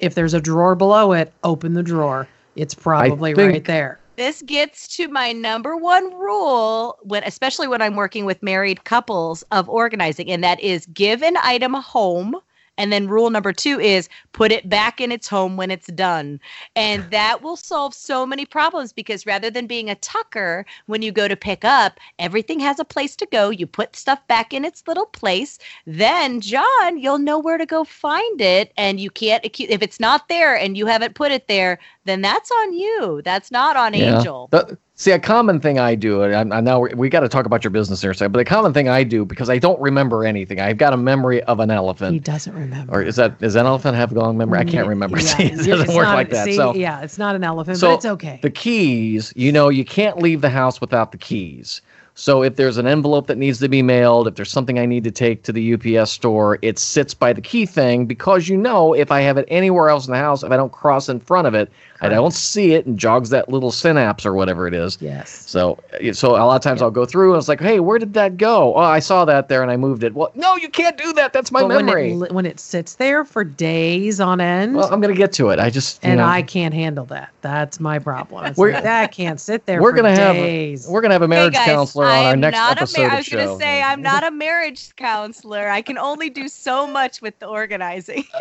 if 0.00 0.14
there's 0.16 0.34
a 0.34 0.40
drawer 0.40 0.74
below 0.74 1.12
it, 1.12 1.32
open 1.44 1.74
the 1.74 1.82
drawer. 1.82 2.26
It's 2.56 2.74
probably 2.74 3.34
right 3.34 3.64
there. 3.64 3.98
this 4.16 4.42
gets 4.42 4.88
to 4.96 5.06
my 5.08 5.30
number 5.32 5.76
one 5.76 6.12
rule 6.14 6.98
when 7.02 7.22
especially 7.24 7.68
when 7.68 7.80
I'm 7.80 7.94
working 7.96 8.24
with 8.24 8.42
married 8.42 8.82
couples 8.84 9.44
of 9.52 9.68
organizing 9.68 10.28
and 10.30 10.42
that 10.42 10.58
is 10.60 10.86
give 10.86 11.22
an 11.22 11.36
item 11.42 11.74
a 11.76 11.80
home 11.80 12.34
and 12.78 12.92
then 12.92 13.08
rule 13.08 13.30
number 13.30 13.52
2 13.52 13.80
is 13.80 14.08
put 14.32 14.52
it 14.52 14.68
back 14.68 15.00
in 15.00 15.12
its 15.12 15.28
home 15.28 15.56
when 15.56 15.70
it's 15.70 15.86
done. 15.88 16.40
And 16.74 17.08
that 17.10 17.42
will 17.42 17.56
solve 17.56 17.94
so 17.94 18.26
many 18.26 18.44
problems 18.44 18.92
because 18.92 19.26
rather 19.26 19.50
than 19.50 19.66
being 19.66 19.90
a 19.90 19.94
tucker 19.96 20.66
when 20.86 21.02
you 21.02 21.12
go 21.12 21.28
to 21.28 21.36
pick 21.36 21.64
up, 21.64 22.00
everything 22.18 22.60
has 22.60 22.78
a 22.78 22.84
place 22.84 23.16
to 23.16 23.26
go. 23.26 23.50
You 23.50 23.66
put 23.66 23.96
stuff 23.96 24.26
back 24.26 24.52
in 24.52 24.64
its 24.64 24.82
little 24.86 25.06
place. 25.06 25.58
Then, 25.86 26.40
John, 26.40 26.98
you'll 26.98 27.18
know 27.18 27.38
where 27.38 27.58
to 27.58 27.66
go 27.66 27.84
find 27.84 28.40
it. 28.40 28.72
And 28.76 28.98
you 28.98 29.10
can't, 29.10 29.44
if 29.44 29.82
it's 29.82 30.00
not 30.00 30.28
there 30.28 30.56
and 30.56 30.76
you 30.76 30.86
haven't 30.86 31.14
put 31.14 31.32
it 31.32 31.48
there, 31.48 31.78
then 32.04 32.20
that's 32.20 32.50
on 32.50 32.72
you. 32.72 33.22
That's 33.24 33.50
not 33.50 33.76
on 33.76 33.94
Yeah. 33.94 34.16
Angel. 34.18 34.48
The- 34.50 34.76
see, 34.94 35.10
a 35.10 35.18
common 35.18 35.60
thing 35.60 35.78
I 35.78 35.94
do, 35.94 36.22
and 36.22 36.52
I, 36.52 36.58
I 36.58 36.60
know 36.60 36.80
we, 36.80 36.94
we 36.94 37.08
got 37.08 37.20
to 37.20 37.28
talk 37.28 37.46
about 37.46 37.64
your 37.64 37.70
business 37.70 38.00
here, 38.02 38.14
so, 38.14 38.28
but 38.28 38.40
a 38.40 38.44
common 38.44 38.72
thing 38.72 38.88
I 38.88 39.02
do 39.04 39.24
because 39.24 39.48
I 39.50 39.58
don't 39.58 39.80
remember 39.80 40.24
anything. 40.24 40.60
I've 40.60 40.76
got 40.78 40.92
a 40.92 40.96
memory 40.96 41.42
of 41.44 41.60
an 41.60 41.70
elephant. 41.70 42.12
He 42.14 42.20
doesn't 42.20 42.54
remember. 42.54 42.92
Or 42.94 43.02
is 43.02 43.16
that 43.16 43.38
does 43.40 43.54
an 43.56 43.66
elephant 43.66 43.96
have 43.96 44.12
a 44.12 44.14
long 44.20 44.36
memory? 44.36 44.58
I 44.58 44.64
can't 44.64 44.86
remember. 44.86 45.18
Yeah, 45.20 45.36
See, 45.36 45.42
it 45.44 45.52
it's 45.54 45.66
doesn't 45.66 45.94
work 45.94 46.04
not- 46.04 46.14
like 46.14 46.30
that. 46.30 46.44
see, 46.44 46.56
so 46.56 46.74
yeah, 46.74 47.00
it's 47.00 47.18
not 47.18 47.34
an 47.34 47.44
elephant, 47.44 47.78
So, 47.78 47.88
but 47.88 47.94
it's 47.94 48.04
okay. 48.06 48.38
the 48.42 48.50
keys, 48.50 49.32
you 49.36 49.50
know, 49.52 49.68
you 49.68 49.84
can't 49.84 50.18
leave 50.18 50.40
the 50.42 50.50
house 50.50 50.80
without 50.80 51.12
the 51.12 51.18
keys. 51.18 51.80
So 52.16 52.44
if 52.44 52.54
there's 52.54 52.76
an 52.76 52.86
envelope 52.86 53.26
that 53.26 53.38
needs 53.38 53.58
to 53.58 53.68
be 53.68 53.82
mailed, 53.82 54.28
if 54.28 54.36
there's 54.36 54.50
something 54.50 54.78
I 54.78 54.86
need 54.86 55.02
to 55.02 55.10
take 55.10 55.42
to 55.44 55.52
the 55.52 55.74
UPS 55.74 56.12
store, 56.12 56.60
it 56.62 56.78
sits 56.78 57.12
by 57.12 57.32
the 57.32 57.40
key 57.40 57.66
thing 57.66 58.06
because 58.06 58.48
you 58.48 58.56
know 58.56 58.92
if 58.94 59.10
I 59.10 59.20
have 59.22 59.36
it 59.36 59.46
anywhere 59.48 59.88
else 59.88 60.06
in 60.06 60.12
the 60.12 60.18
house, 60.18 60.44
if 60.44 60.52
I 60.52 60.56
don't 60.56 60.70
cross 60.70 61.08
in 61.08 61.18
front 61.18 61.48
of 61.48 61.54
it, 61.54 61.72
I 62.12 62.14
don't 62.16 62.32
see 62.34 62.72
it 62.74 62.86
and 62.86 62.98
jogs 62.98 63.30
that 63.30 63.48
little 63.48 63.70
synapse 63.70 64.24
or 64.26 64.34
whatever 64.34 64.66
it 64.66 64.74
is. 64.74 64.98
yes. 65.00 65.30
So, 65.48 65.78
so 66.12 66.30
a 66.32 66.42
lot 66.44 66.56
of 66.56 66.62
times 66.62 66.82
I'll 66.82 66.90
go 66.90 67.04
through 67.04 67.32
and 67.32 67.38
it's 67.38 67.48
like, 67.48 67.60
hey, 67.60 67.80
where 67.80 67.98
did 67.98 68.14
that 68.14 68.36
go? 68.36 68.74
Oh, 68.74 68.78
I 68.80 68.98
saw 68.98 69.24
that 69.24 69.48
there 69.48 69.62
and 69.62 69.70
I 69.70 69.76
moved 69.76 70.02
it. 70.04 70.14
Well, 70.14 70.30
no, 70.34 70.56
you 70.56 70.68
can't 70.68 70.96
do 70.96 71.12
that. 71.14 71.32
That's 71.32 71.50
my 71.52 71.60
But 71.62 71.68
when 71.68 71.86
memory. 71.86 72.12
it, 72.12 72.32
when 72.32 72.44
it 72.46 72.58
sits 72.60 72.96
there 72.96 73.24
for 73.24 73.44
days 73.44 74.20
on 74.20 74.40
end, 74.40 74.76
well, 74.76 74.92
I'm 74.92 75.00
gonna 75.00 75.14
get 75.14 75.32
to 75.34 75.50
it. 75.50 75.58
I 75.58 75.70
just 75.70 76.02
you 76.02 76.10
and 76.10 76.18
know, 76.18 76.24
I 76.26 76.42
can't 76.42 76.74
handle 76.74 77.04
that. 77.06 77.30
That's 77.40 77.78
my 77.80 77.98
problem. 77.98 78.44
It's 78.46 78.58
We're- 78.58 78.72
like, 78.74 78.82
ah, 78.82 78.84
that 78.84 79.12
can't 79.12 79.40
sit 79.40 79.66
there 79.66 79.80
we're 79.80 79.90
for 79.92 79.96
gonna 79.96 80.16
have 80.16 80.34
days. 80.34 80.86
we're 80.88 81.00
gonna 81.00 81.14
have 81.14 81.22
a 81.22 81.28
marriage 81.28 81.54
guys, 81.54 81.66
counselor 81.66 82.06
I 82.06 82.18
on 82.18 82.24
our 82.26 82.32
am 82.32 82.40
next 82.40 82.56
not 82.56 82.78
a 82.78 82.82
episode 82.82 83.00
mar- 83.02 83.06
of 83.08 83.12
I 83.12 83.16
was 83.18 83.26
show. 83.26 83.36
going 83.36 83.58
to 83.58 83.64
say 83.64 83.82
I'm 83.82 84.02
not 84.10 84.24
a 84.24 84.30
marriage 84.30 84.94
counselor. 84.96 85.68
I 85.68 85.82
can 85.82 85.98
only 85.98 86.30
do 86.30 86.48
so 86.48 86.86
much 86.86 87.20
with 87.22 87.38
the 87.38 87.46
organizing. 87.46 88.24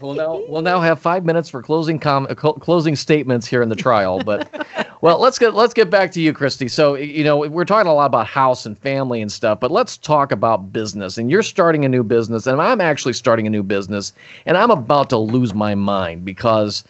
We'll 0.00 0.14
now 0.14 0.42
we'll 0.48 0.62
now 0.62 0.80
have 0.80 0.98
five 0.98 1.24
minutes 1.24 1.50
for 1.50 1.62
closing 1.62 1.98
com 1.98 2.26
uh, 2.30 2.34
cl- 2.40 2.54
closing 2.54 2.96
statements 2.96 3.46
here 3.46 3.62
in 3.62 3.68
the 3.68 3.76
trial. 3.76 4.22
But 4.24 4.48
well, 5.02 5.18
let's 5.20 5.38
get 5.38 5.54
let's 5.54 5.74
get 5.74 5.90
back 5.90 6.10
to 6.12 6.20
you, 6.22 6.32
Christy. 6.32 6.68
So 6.68 6.94
you 6.94 7.22
know 7.22 7.36
we're 7.36 7.66
talking 7.66 7.86
a 7.86 7.94
lot 7.94 8.06
about 8.06 8.26
house 8.26 8.64
and 8.64 8.78
family 8.78 9.20
and 9.20 9.30
stuff, 9.30 9.60
but 9.60 9.70
let's 9.70 9.98
talk 9.98 10.32
about 10.32 10.72
business. 10.72 11.18
And 11.18 11.30
you're 11.30 11.42
starting 11.42 11.84
a 11.84 11.88
new 11.88 12.02
business, 12.02 12.46
and 12.46 12.62
I'm 12.62 12.80
actually 12.80 13.12
starting 13.12 13.46
a 13.46 13.50
new 13.50 13.62
business, 13.62 14.12
and 14.46 14.56
I'm 14.56 14.70
about 14.70 15.10
to 15.10 15.18
lose 15.18 15.52
my 15.52 15.74
mind 15.74 16.24
because 16.24 16.82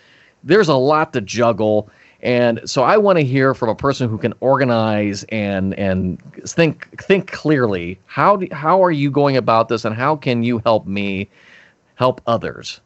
there's 0.45 0.69
a 0.69 0.77
lot 0.77 1.13
to 1.15 1.21
juggle. 1.21 1.91
And 2.23 2.61
so 2.65 2.83
I 2.83 2.97
want 2.97 3.19
to 3.19 3.25
hear 3.25 3.55
from 3.55 3.71
a 3.71 3.75
person 3.75 4.09
who 4.09 4.19
can 4.19 4.35
organize 4.41 5.25
and 5.31 5.75
and 5.75 6.23
think 6.47 6.97
think 7.01 7.33
clearly. 7.33 7.99
How 8.07 8.37
do, 8.37 8.47
how 8.53 8.85
are 8.85 8.93
you 8.93 9.11
going 9.11 9.37
about 9.37 9.69
this, 9.69 9.85
and 9.85 9.97
how 9.97 10.15
can 10.15 10.45
you 10.45 10.61
help 10.65 10.87
me 10.87 11.29
help 11.97 12.21
others? 12.27 12.81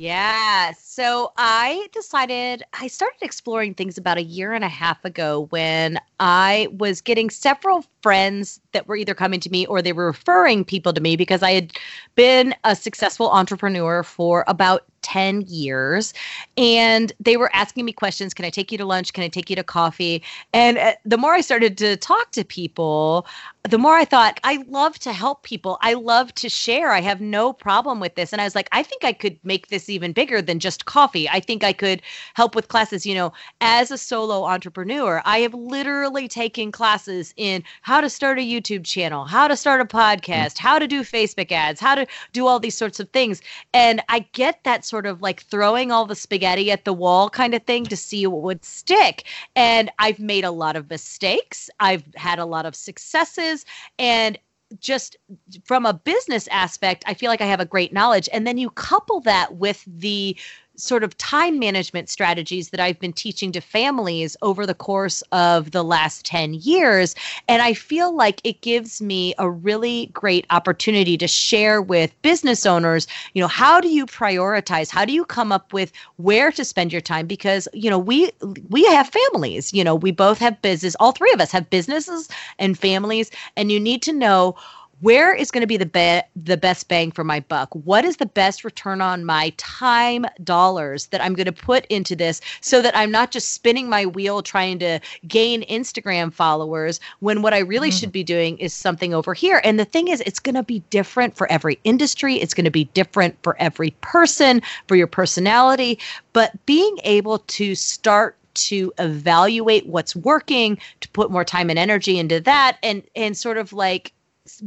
Yeah. 0.00 0.72
So 0.78 1.32
I 1.36 1.88
decided 1.92 2.62
I 2.72 2.86
started 2.86 3.18
exploring 3.20 3.74
things 3.74 3.98
about 3.98 4.16
a 4.16 4.22
year 4.22 4.52
and 4.52 4.62
a 4.62 4.68
half 4.68 5.04
ago 5.04 5.46
when 5.50 5.98
I 6.20 6.68
was 6.70 7.00
getting 7.00 7.30
several 7.30 7.84
friends 8.00 8.60
that 8.72 8.86
were 8.86 8.94
either 8.94 9.14
coming 9.14 9.40
to 9.40 9.50
me 9.50 9.66
or 9.66 9.82
they 9.82 9.92
were 9.92 10.06
referring 10.06 10.64
people 10.64 10.92
to 10.92 11.00
me 11.00 11.16
because 11.16 11.42
I 11.42 11.50
had 11.50 11.72
been 12.14 12.54
a 12.62 12.76
successful 12.76 13.28
entrepreneur 13.30 14.04
for 14.04 14.44
about 14.46 14.84
10 15.02 15.42
years. 15.42 16.14
And 16.56 17.12
they 17.20 17.36
were 17.36 17.50
asking 17.54 17.84
me 17.84 17.92
questions 17.92 18.34
Can 18.34 18.44
I 18.44 18.50
take 18.50 18.72
you 18.72 18.78
to 18.78 18.84
lunch? 18.84 19.12
Can 19.12 19.24
I 19.24 19.28
take 19.28 19.50
you 19.50 19.56
to 19.56 19.64
coffee? 19.64 20.22
And 20.52 20.78
uh, 20.78 20.94
the 21.04 21.18
more 21.18 21.34
I 21.34 21.40
started 21.40 21.78
to 21.78 21.96
talk 21.96 22.32
to 22.32 22.44
people, 22.44 23.26
the 23.68 23.78
more 23.78 23.94
I 23.94 24.04
thought, 24.04 24.40
I 24.44 24.64
love 24.68 24.98
to 25.00 25.12
help 25.12 25.42
people. 25.42 25.78
I 25.82 25.94
love 25.94 26.34
to 26.36 26.48
share. 26.48 26.92
I 26.92 27.00
have 27.00 27.20
no 27.20 27.52
problem 27.52 28.00
with 28.00 28.14
this. 28.14 28.32
And 28.32 28.40
I 28.40 28.44
was 28.44 28.54
like, 28.54 28.68
I 28.72 28.82
think 28.82 29.04
I 29.04 29.12
could 29.12 29.38
make 29.44 29.68
this 29.68 29.90
even 29.90 30.12
bigger 30.12 30.40
than 30.40 30.58
just 30.58 30.86
coffee. 30.86 31.28
I 31.28 31.40
think 31.40 31.64
I 31.64 31.72
could 31.72 32.00
help 32.34 32.54
with 32.54 32.68
classes. 32.68 33.04
You 33.04 33.14
know, 33.14 33.32
as 33.60 33.90
a 33.90 33.98
solo 33.98 34.44
entrepreneur, 34.44 35.20
I 35.24 35.40
have 35.40 35.54
literally 35.54 36.28
taken 36.28 36.72
classes 36.72 37.34
in 37.36 37.62
how 37.82 38.00
to 38.00 38.08
start 38.08 38.38
a 38.38 38.42
YouTube 38.42 38.84
channel, 38.84 39.24
how 39.24 39.48
to 39.48 39.56
start 39.56 39.80
a 39.80 39.84
podcast, 39.84 40.54
mm-hmm. 40.54 40.66
how 40.66 40.78
to 40.78 40.86
do 40.86 41.02
Facebook 41.02 41.52
ads, 41.52 41.80
how 41.80 41.94
to 41.94 42.06
do 42.32 42.46
all 42.46 42.60
these 42.60 42.76
sorts 42.76 43.00
of 43.00 43.10
things. 43.10 43.42
And 43.74 44.02
I 44.08 44.20
get 44.32 44.64
that 44.64 44.84
sort 44.88 45.06
of 45.06 45.22
like 45.22 45.42
throwing 45.42 45.92
all 45.92 46.06
the 46.06 46.14
spaghetti 46.14 46.70
at 46.70 46.84
the 46.84 46.92
wall 46.92 47.28
kind 47.30 47.54
of 47.54 47.62
thing 47.64 47.84
to 47.86 47.96
see 47.96 48.26
what 48.26 48.42
would 48.42 48.64
stick. 48.64 49.24
And 49.54 49.90
I've 49.98 50.18
made 50.18 50.44
a 50.44 50.50
lot 50.50 50.76
of 50.76 50.88
mistakes, 50.90 51.68
I've 51.80 52.04
had 52.16 52.38
a 52.38 52.44
lot 52.44 52.66
of 52.66 52.74
successes. 52.74 53.64
And 53.98 54.38
just 54.80 55.16
from 55.64 55.86
a 55.86 55.94
business 55.94 56.46
aspect, 56.48 57.04
I 57.06 57.14
feel 57.14 57.30
like 57.30 57.40
I 57.40 57.46
have 57.46 57.60
a 57.60 57.64
great 57.64 57.92
knowledge. 57.92 58.28
And 58.32 58.46
then 58.46 58.58
you 58.58 58.70
couple 58.70 59.20
that 59.20 59.56
with 59.56 59.82
the 59.86 60.36
sort 60.78 61.02
of 61.04 61.16
time 61.18 61.58
management 61.58 62.08
strategies 62.08 62.70
that 62.70 62.80
I've 62.80 62.98
been 63.00 63.12
teaching 63.12 63.52
to 63.52 63.60
families 63.60 64.36
over 64.42 64.64
the 64.64 64.74
course 64.74 65.22
of 65.32 65.72
the 65.72 65.82
last 65.82 66.24
10 66.24 66.54
years. 66.54 67.14
And 67.48 67.60
I 67.62 67.74
feel 67.74 68.14
like 68.14 68.40
it 68.44 68.60
gives 68.60 69.02
me 69.02 69.34
a 69.38 69.50
really 69.50 70.06
great 70.06 70.46
opportunity 70.50 71.18
to 71.18 71.26
share 71.26 71.82
with 71.82 72.14
business 72.22 72.64
owners, 72.64 73.06
you 73.34 73.42
know, 73.42 73.48
how 73.48 73.80
do 73.80 73.88
you 73.88 74.06
prioritize? 74.06 74.90
How 74.90 75.04
do 75.04 75.12
you 75.12 75.24
come 75.24 75.52
up 75.52 75.72
with 75.72 75.92
where 76.16 76.52
to 76.52 76.64
spend 76.64 76.92
your 76.92 77.00
time? 77.02 77.26
Because, 77.26 77.68
you 77.72 77.90
know, 77.90 77.98
we 77.98 78.30
we 78.68 78.84
have 78.86 79.08
families, 79.08 79.72
you 79.72 79.82
know, 79.82 79.94
we 79.94 80.12
both 80.12 80.38
have 80.38 80.62
business, 80.62 80.96
all 81.00 81.12
three 81.12 81.32
of 81.32 81.40
us 81.40 81.50
have 81.52 81.68
businesses 81.70 82.28
and 82.58 82.78
families, 82.78 83.30
and 83.56 83.72
you 83.72 83.80
need 83.80 84.02
to 84.02 84.12
know 84.12 84.54
where 85.00 85.34
is 85.34 85.50
going 85.50 85.62
to 85.62 85.66
be 85.66 85.76
the 85.76 85.86
be- 85.86 86.26
the 86.36 86.56
best 86.56 86.88
bang 86.88 87.10
for 87.10 87.24
my 87.24 87.40
buck? 87.40 87.68
What 87.72 88.04
is 88.04 88.16
the 88.16 88.26
best 88.26 88.64
return 88.64 89.00
on 89.00 89.24
my 89.24 89.52
time 89.56 90.26
dollars 90.44 91.06
that 91.06 91.20
i'm 91.20 91.34
going 91.34 91.46
to 91.46 91.52
put 91.52 91.86
into 91.86 92.14
this 92.14 92.40
so 92.60 92.80
that 92.82 92.96
i'm 92.96 93.10
not 93.10 93.30
just 93.30 93.52
spinning 93.52 93.88
my 93.88 94.06
wheel 94.06 94.42
trying 94.42 94.78
to 94.78 95.00
gain 95.26 95.62
instagram 95.64 96.32
followers 96.32 97.00
when 97.20 97.42
what 97.42 97.54
i 97.54 97.58
really 97.58 97.90
mm. 97.90 97.98
should 97.98 98.12
be 98.12 98.24
doing 98.24 98.58
is 98.58 98.74
something 98.74 99.14
over 99.14 99.34
here? 99.34 99.60
And 99.64 99.78
the 99.78 99.84
thing 99.84 100.08
is 100.08 100.20
it's 100.26 100.38
going 100.38 100.54
to 100.54 100.62
be 100.62 100.80
different 100.90 101.36
for 101.36 101.50
every 101.50 101.78
industry. 101.84 102.36
It's 102.36 102.54
going 102.54 102.64
to 102.64 102.70
be 102.70 102.84
different 102.94 103.36
for 103.42 103.56
every 103.60 103.90
person 104.00 104.62
for 104.86 104.96
your 104.96 105.06
personality. 105.06 105.98
But 106.32 106.52
being 106.66 106.98
able 107.04 107.40
to 107.40 107.74
start 107.74 108.36
to 108.54 108.92
evaluate 108.98 109.86
what's 109.86 110.16
working 110.16 110.78
to 111.00 111.08
put 111.10 111.30
more 111.30 111.44
time 111.44 111.70
and 111.70 111.78
energy 111.78 112.18
into 112.18 112.40
that 112.40 112.76
and 112.82 113.02
and 113.14 113.36
sort 113.36 113.56
of 113.56 113.72
like 113.72 114.12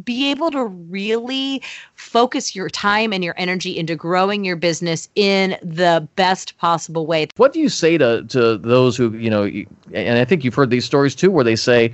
be 0.03 0.31
able 0.31 0.51
to 0.51 0.65
really 0.65 1.61
focus 1.95 2.55
your 2.55 2.69
time 2.69 3.13
and 3.13 3.23
your 3.23 3.35
energy 3.37 3.77
into 3.77 3.95
growing 3.95 4.43
your 4.43 4.55
business 4.55 5.09
in 5.15 5.57
the 5.61 6.07
best 6.15 6.57
possible 6.57 7.05
way. 7.05 7.27
What 7.37 7.53
do 7.53 7.59
you 7.59 7.69
say 7.69 7.97
to 7.97 8.23
to 8.29 8.57
those 8.57 8.97
who, 8.97 9.11
you 9.11 9.29
know, 9.29 9.43
and 9.93 10.19
I 10.19 10.25
think 10.25 10.43
you've 10.43 10.55
heard 10.55 10.69
these 10.69 10.85
stories 10.85 11.15
too 11.15 11.31
where 11.31 11.43
they 11.43 11.55
say 11.55 11.93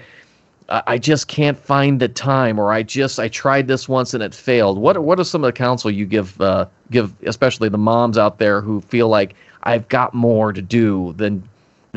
I 0.70 0.98
just 0.98 1.30
can't 1.30 1.58
find 1.58 2.02
the 2.02 2.10
time, 2.10 2.60
or 2.60 2.74
I 2.74 2.84
just 2.84 3.20
I 3.20 3.30
tried 3.30 3.68
this 3.68 3.88
once 3.88 4.14
and 4.14 4.22
it 4.22 4.36
failed. 4.36 4.78
What 4.78 5.02
what 5.02 5.18
are 5.20 5.24
some 5.24 5.44
of 5.44 5.48
the 5.48 5.54
counsel 5.54 5.90
you 5.90 6.06
give 6.06 6.40
uh, 6.42 6.66
give, 6.92 7.14
especially 7.26 7.70
the 7.70 7.78
moms 7.78 8.18
out 8.18 8.38
there 8.38 8.60
who 8.60 8.82
feel 8.82 9.08
like 9.08 9.36
I've 9.64 9.88
got 9.88 10.14
more 10.14 10.52
to 10.52 10.62
do 10.62 11.14
than 11.14 11.48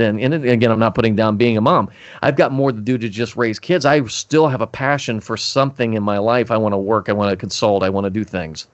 then 0.00 0.18
and 0.18 0.34
again 0.34 0.70
i'm 0.70 0.78
not 0.78 0.94
putting 0.94 1.14
down 1.14 1.36
being 1.36 1.56
a 1.56 1.60
mom 1.60 1.88
i've 2.22 2.36
got 2.36 2.52
more 2.52 2.72
to 2.72 2.80
do 2.80 2.96
to 2.96 3.08
just 3.08 3.36
raise 3.36 3.58
kids 3.58 3.84
i 3.84 4.02
still 4.06 4.48
have 4.48 4.60
a 4.60 4.66
passion 4.66 5.20
for 5.20 5.36
something 5.36 5.94
in 5.94 6.02
my 6.02 6.18
life 6.18 6.50
i 6.50 6.56
want 6.56 6.72
to 6.72 6.78
work 6.78 7.08
i 7.08 7.12
want 7.12 7.30
to 7.30 7.36
consult 7.36 7.82
i 7.82 7.88
want 7.88 8.04
to 8.04 8.10
do 8.10 8.24
things 8.24 8.66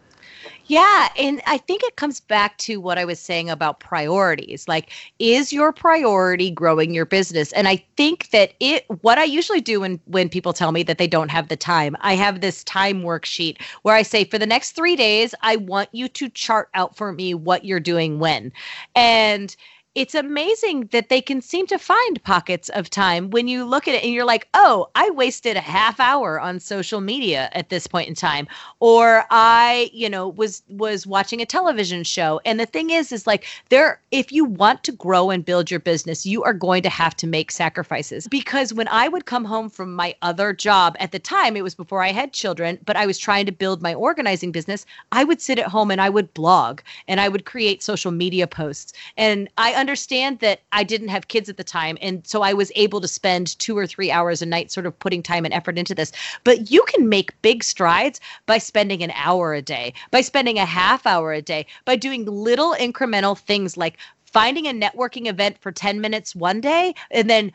yeah. 0.69 1.09
And 1.17 1.41
I 1.47 1.59
think 1.59 1.83
it 1.85 1.97
comes 1.97 2.19
back 2.19 2.59
to 2.59 2.81
what 2.81 2.99
I 2.99 3.05
was 3.05 3.21
saying 3.21 3.49
about 3.49 3.79
priorities. 3.79 4.67
Like, 4.67 4.91
is 5.21 5.53
your 5.53 5.73
priority 5.73 6.51
growing 6.51 6.93
your 6.93 7.05
business? 7.05 7.53
And 7.53 7.69
I 7.69 7.85
think 7.97 8.31
that 8.31 8.55
it, 8.59 8.85
what 9.03 9.17
I 9.17 9.25
usually 9.25 9.61
do 9.61 9.81
when, 9.81 10.01
when 10.07 10.29
people 10.29 10.53
tell 10.53 10.73
me 10.73 10.83
that 10.83 10.99
they 10.99 11.07
don't 11.07 11.29
have 11.29 11.49
the 11.49 11.57
time, 11.57 11.97
I 12.01 12.15
have 12.15 12.41
this 12.41 12.65
time 12.65 13.03
worksheet 13.03 13.61
where 13.83 13.95
I 13.95 14.03
say, 14.03 14.25
for 14.25 14.39
the 14.39 14.47
next 14.47 14.73
three 14.73 14.97
days, 14.97 15.35
I 15.43 15.57
want 15.57 15.89
you 15.93 16.09
to 16.09 16.29
chart 16.31 16.69
out 16.75 16.97
for 16.97 17.13
me 17.13 17.33
what 17.33 17.65
you're 17.65 17.81
doing 17.81 18.19
when. 18.19 18.53
And, 18.97 19.55
it's 19.97 20.15
amazing 20.15 20.89
that 20.93 21.09
they 21.09 21.23
can 21.23 21.41
seem 21.41 21.67
to 21.67 21.79
find 21.79 22.23
pockets 22.23 22.69
of 22.69 22.91
time 22.91 23.31
when 23.31 23.49
you 23.49 23.65
look 23.65 23.89
at 23.89 23.95
it 23.95 24.05
and 24.05 24.13
you're 24.13 24.27
like, 24.27 24.47
oh, 24.53 24.91
I 24.95 25.09
wasted 25.09 25.57
a 25.57 25.61
half 25.61 25.99
hour 25.99 26.39
on 26.39 26.61
social 26.61 27.01
media 27.01 27.49
at 27.53 27.71
this 27.71 27.87
point 27.87 28.07
in 28.07 28.15
time, 28.15 28.47
or 28.81 29.25
I, 29.31 29.91
you 29.95 30.11
know, 30.11 30.29
was 30.29 30.63
was 30.69 31.07
watching 31.07 31.41
a 31.41 31.47
television 31.47 32.05
show. 32.05 32.43
And 32.45 32.61
the 32.61 32.67
thing 32.67 32.91
is, 32.91 33.11
is 33.11 33.27
like 33.27 33.47
there, 33.71 33.99
if 34.11 34.31
you 34.31 34.45
want 34.45 34.85
to 34.85 34.93
grow 34.93 35.31
and 35.31 35.43
build 35.43 35.71
your 35.71 35.81
business, 35.81 36.27
you 36.27 36.43
are 36.43 36.53
going 36.53 36.83
to 36.83 36.91
have 36.91 37.17
to 37.17 37.27
make 37.27 37.51
sacrifices. 37.51 38.29
Because 38.29 38.75
when 38.75 38.89
I 38.89 39.09
would 39.09 39.25
come 39.25 39.47
home 39.47 39.71
from 39.71 39.95
my 39.95 40.15
other 40.21 40.53
job 40.53 40.95
at 41.01 41.13
the 41.13 41.19
time, 41.19 41.57
it 41.57 41.63
was 41.63 41.75
before 41.75 42.03
I 42.03 42.13
had 42.13 42.35
children, 42.35 42.79
but 42.85 42.97
I 42.97 43.07
was 43.07 43.17
trying 43.17 43.47
to 43.47 43.53
build 43.53 43.81
my 43.81 43.95
organizing 43.95 44.53
business. 44.53 44.85
I 45.13 45.25
would 45.25 45.41
sit 45.41 45.59
at 45.59 45.69
home 45.69 45.91
and 45.91 46.03
I 46.03 46.11
would 46.11 46.35
blog 46.35 46.83
and 47.09 47.19
I 47.19 47.31
would 47.31 47.47
create 47.47 47.83
social 47.83 48.13
media 48.13 48.47
posts, 48.47 48.93
and 49.17 49.49
I 49.57 49.86
understand 49.87 50.41
that 50.41 50.63
I 50.73 50.83
didn't 50.83 51.09
have 51.09 51.29
kids 51.29 51.49
at 51.49 51.57
the 51.57 51.63
time. 51.63 51.97
And 52.03 52.27
so 52.27 52.43
I 52.43 52.53
was 52.53 52.73
able 52.75 53.01
to 53.01 53.07
spend 53.07 53.57
two 53.61 53.79
or 53.79 53.87
three 53.87 54.11
hours 54.11 54.43
a 54.43 54.47
night 54.47 54.73
sort 54.73 54.85
of 54.85 54.99
putting 54.99 55.23
time 55.23 55.45
and 55.45 55.55
effort 55.55 55.79
into 55.79 55.95
this. 55.95 56.11
But 56.43 56.73
you 56.73 56.83
can 56.89 57.09
make 57.09 57.41
big 57.43 57.63
strides 57.63 58.21
by 58.47 58.59
spending 58.59 59.05
an 59.05 59.13
hour 59.15 59.55
a 59.55 59.63
day, 59.63 59.95
by 60.11 60.23
spending 60.23 60.59
a 60.59 60.65
half 60.65 61.07
hour 61.07 61.33
a 61.33 61.41
day, 61.41 61.67
by 61.85 61.95
doing 61.95 62.25
little 62.25 62.75
incremental 62.75 63.39
things 63.39 63.77
like 63.77 63.97
finding 64.25 64.67
a 64.67 64.73
networking 64.73 65.27
event 65.27 65.57
for 65.61 65.71
10 65.71 66.01
minutes 66.01 66.35
one 66.35 66.61
day 66.61 66.95
and 67.13 67.31
then 67.31 67.53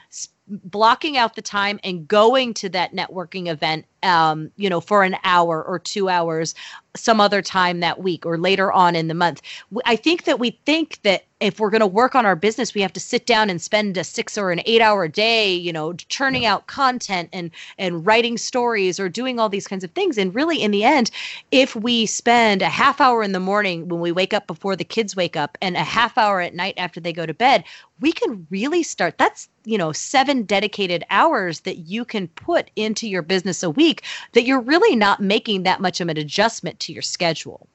blocking 0.47 1.17
out 1.17 1.35
the 1.35 1.41
time 1.41 1.79
and 1.83 2.07
going 2.07 2.53
to 2.53 2.69
that 2.69 2.93
networking 2.93 3.47
event 3.47 3.85
um, 4.03 4.51
you 4.55 4.69
know 4.69 4.81
for 4.81 5.03
an 5.03 5.15
hour 5.23 5.63
or 5.63 5.79
two 5.79 6.09
hours 6.09 6.55
some 6.95 7.21
other 7.21 7.41
time 7.41 7.79
that 7.79 8.01
week 8.01 8.25
or 8.25 8.37
later 8.37 8.71
on 8.71 8.95
in 8.95 9.07
the 9.07 9.13
month. 9.13 9.41
I 9.85 9.95
think 9.95 10.25
that 10.25 10.39
we 10.39 10.59
think 10.65 11.01
that 11.03 11.25
if 11.39 11.59
we're 11.59 11.69
going 11.71 11.81
to 11.81 11.87
work 11.87 12.13
on 12.13 12.25
our 12.25 12.35
business 12.35 12.75
we 12.75 12.81
have 12.81 12.93
to 12.93 12.99
sit 12.99 13.25
down 13.25 13.49
and 13.49 13.59
spend 13.61 13.97
a 13.97 14.03
six 14.03 14.37
or 14.37 14.51
an 14.51 14.61
eight 14.65 14.81
hour 14.81 15.07
day 15.07 15.51
you 15.53 15.73
know 15.73 15.93
churning 15.93 16.45
out 16.45 16.67
content 16.67 17.29
and 17.33 17.49
and 17.79 18.05
writing 18.05 18.37
stories 18.37 18.99
or 18.99 19.09
doing 19.09 19.39
all 19.39 19.49
these 19.49 19.67
kinds 19.67 19.83
of 19.83 19.91
things. 19.91 20.17
And 20.17 20.35
really 20.35 20.61
in 20.61 20.71
the 20.71 20.83
end 20.83 21.11
if 21.51 21.75
we 21.75 22.05
spend 22.05 22.61
a 22.61 22.69
half 22.69 23.01
hour 23.01 23.23
in 23.23 23.31
the 23.31 23.39
morning 23.39 23.87
when 23.87 24.01
we 24.01 24.11
wake 24.11 24.33
up 24.33 24.45
before 24.45 24.75
the 24.75 24.83
kids 24.83 25.15
wake 25.15 25.35
up 25.35 25.57
and 25.61 25.75
a 25.75 25.83
half 25.83 26.17
hour 26.17 26.41
at 26.41 26.53
night 26.53 26.75
after 26.77 26.99
they 26.99 27.13
go 27.13 27.25
to 27.25 27.33
bed 27.33 27.63
we 28.01 28.11
can 28.11 28.45
really 28.49 28.83
start 28.83 29.17
that's 29.17 29.47
you 29.63 29.77
know 29.77 29.91
seven 29.91 30.43
dedicated 30.43 31.03
hours 31.09 31.61
that 31.61 31.77
you 31.77 32.03
can 32.03 32.27
put 32.29 32.69
into 32.75 33.07
your 33.07 33.21
business 33.21 33.63
a 33.63 33.69
week 33.69 34.03
that 34.33 34.43
you're 34.43 34.59
really 34.59 34.95
not 34.95 35.21
making 35.21 35.63
that 35.63 35.79
much 35.79 36.01
of 36.01 36.09
an 36.09 36.17
adjustment 36.17 36.79
to 36.81 36.93
your 36.93 37.01
schedule 37.01 37.67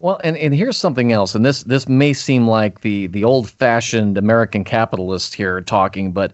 well, 0.00 0.20
and, 0.22 0.36
and 0.36 0.54
here's 0.54 0.76
something 0.76 1.12
else, 1.12 1.34
and 1.34 1.46
this 1.46 1.62
this 1.62 1.88
may 1.88 2.12
seem 2.12 2.46
like 2.46 2.82
the 2.82 3.06
the 3.06 3.24
old 3.24 3.48
fashioned 3.48 4.18
American 4.18 4.62
capitalist 4.62 5.34
here 5.34 5.62
talking, 5.62 6.12
but 6.12 6.32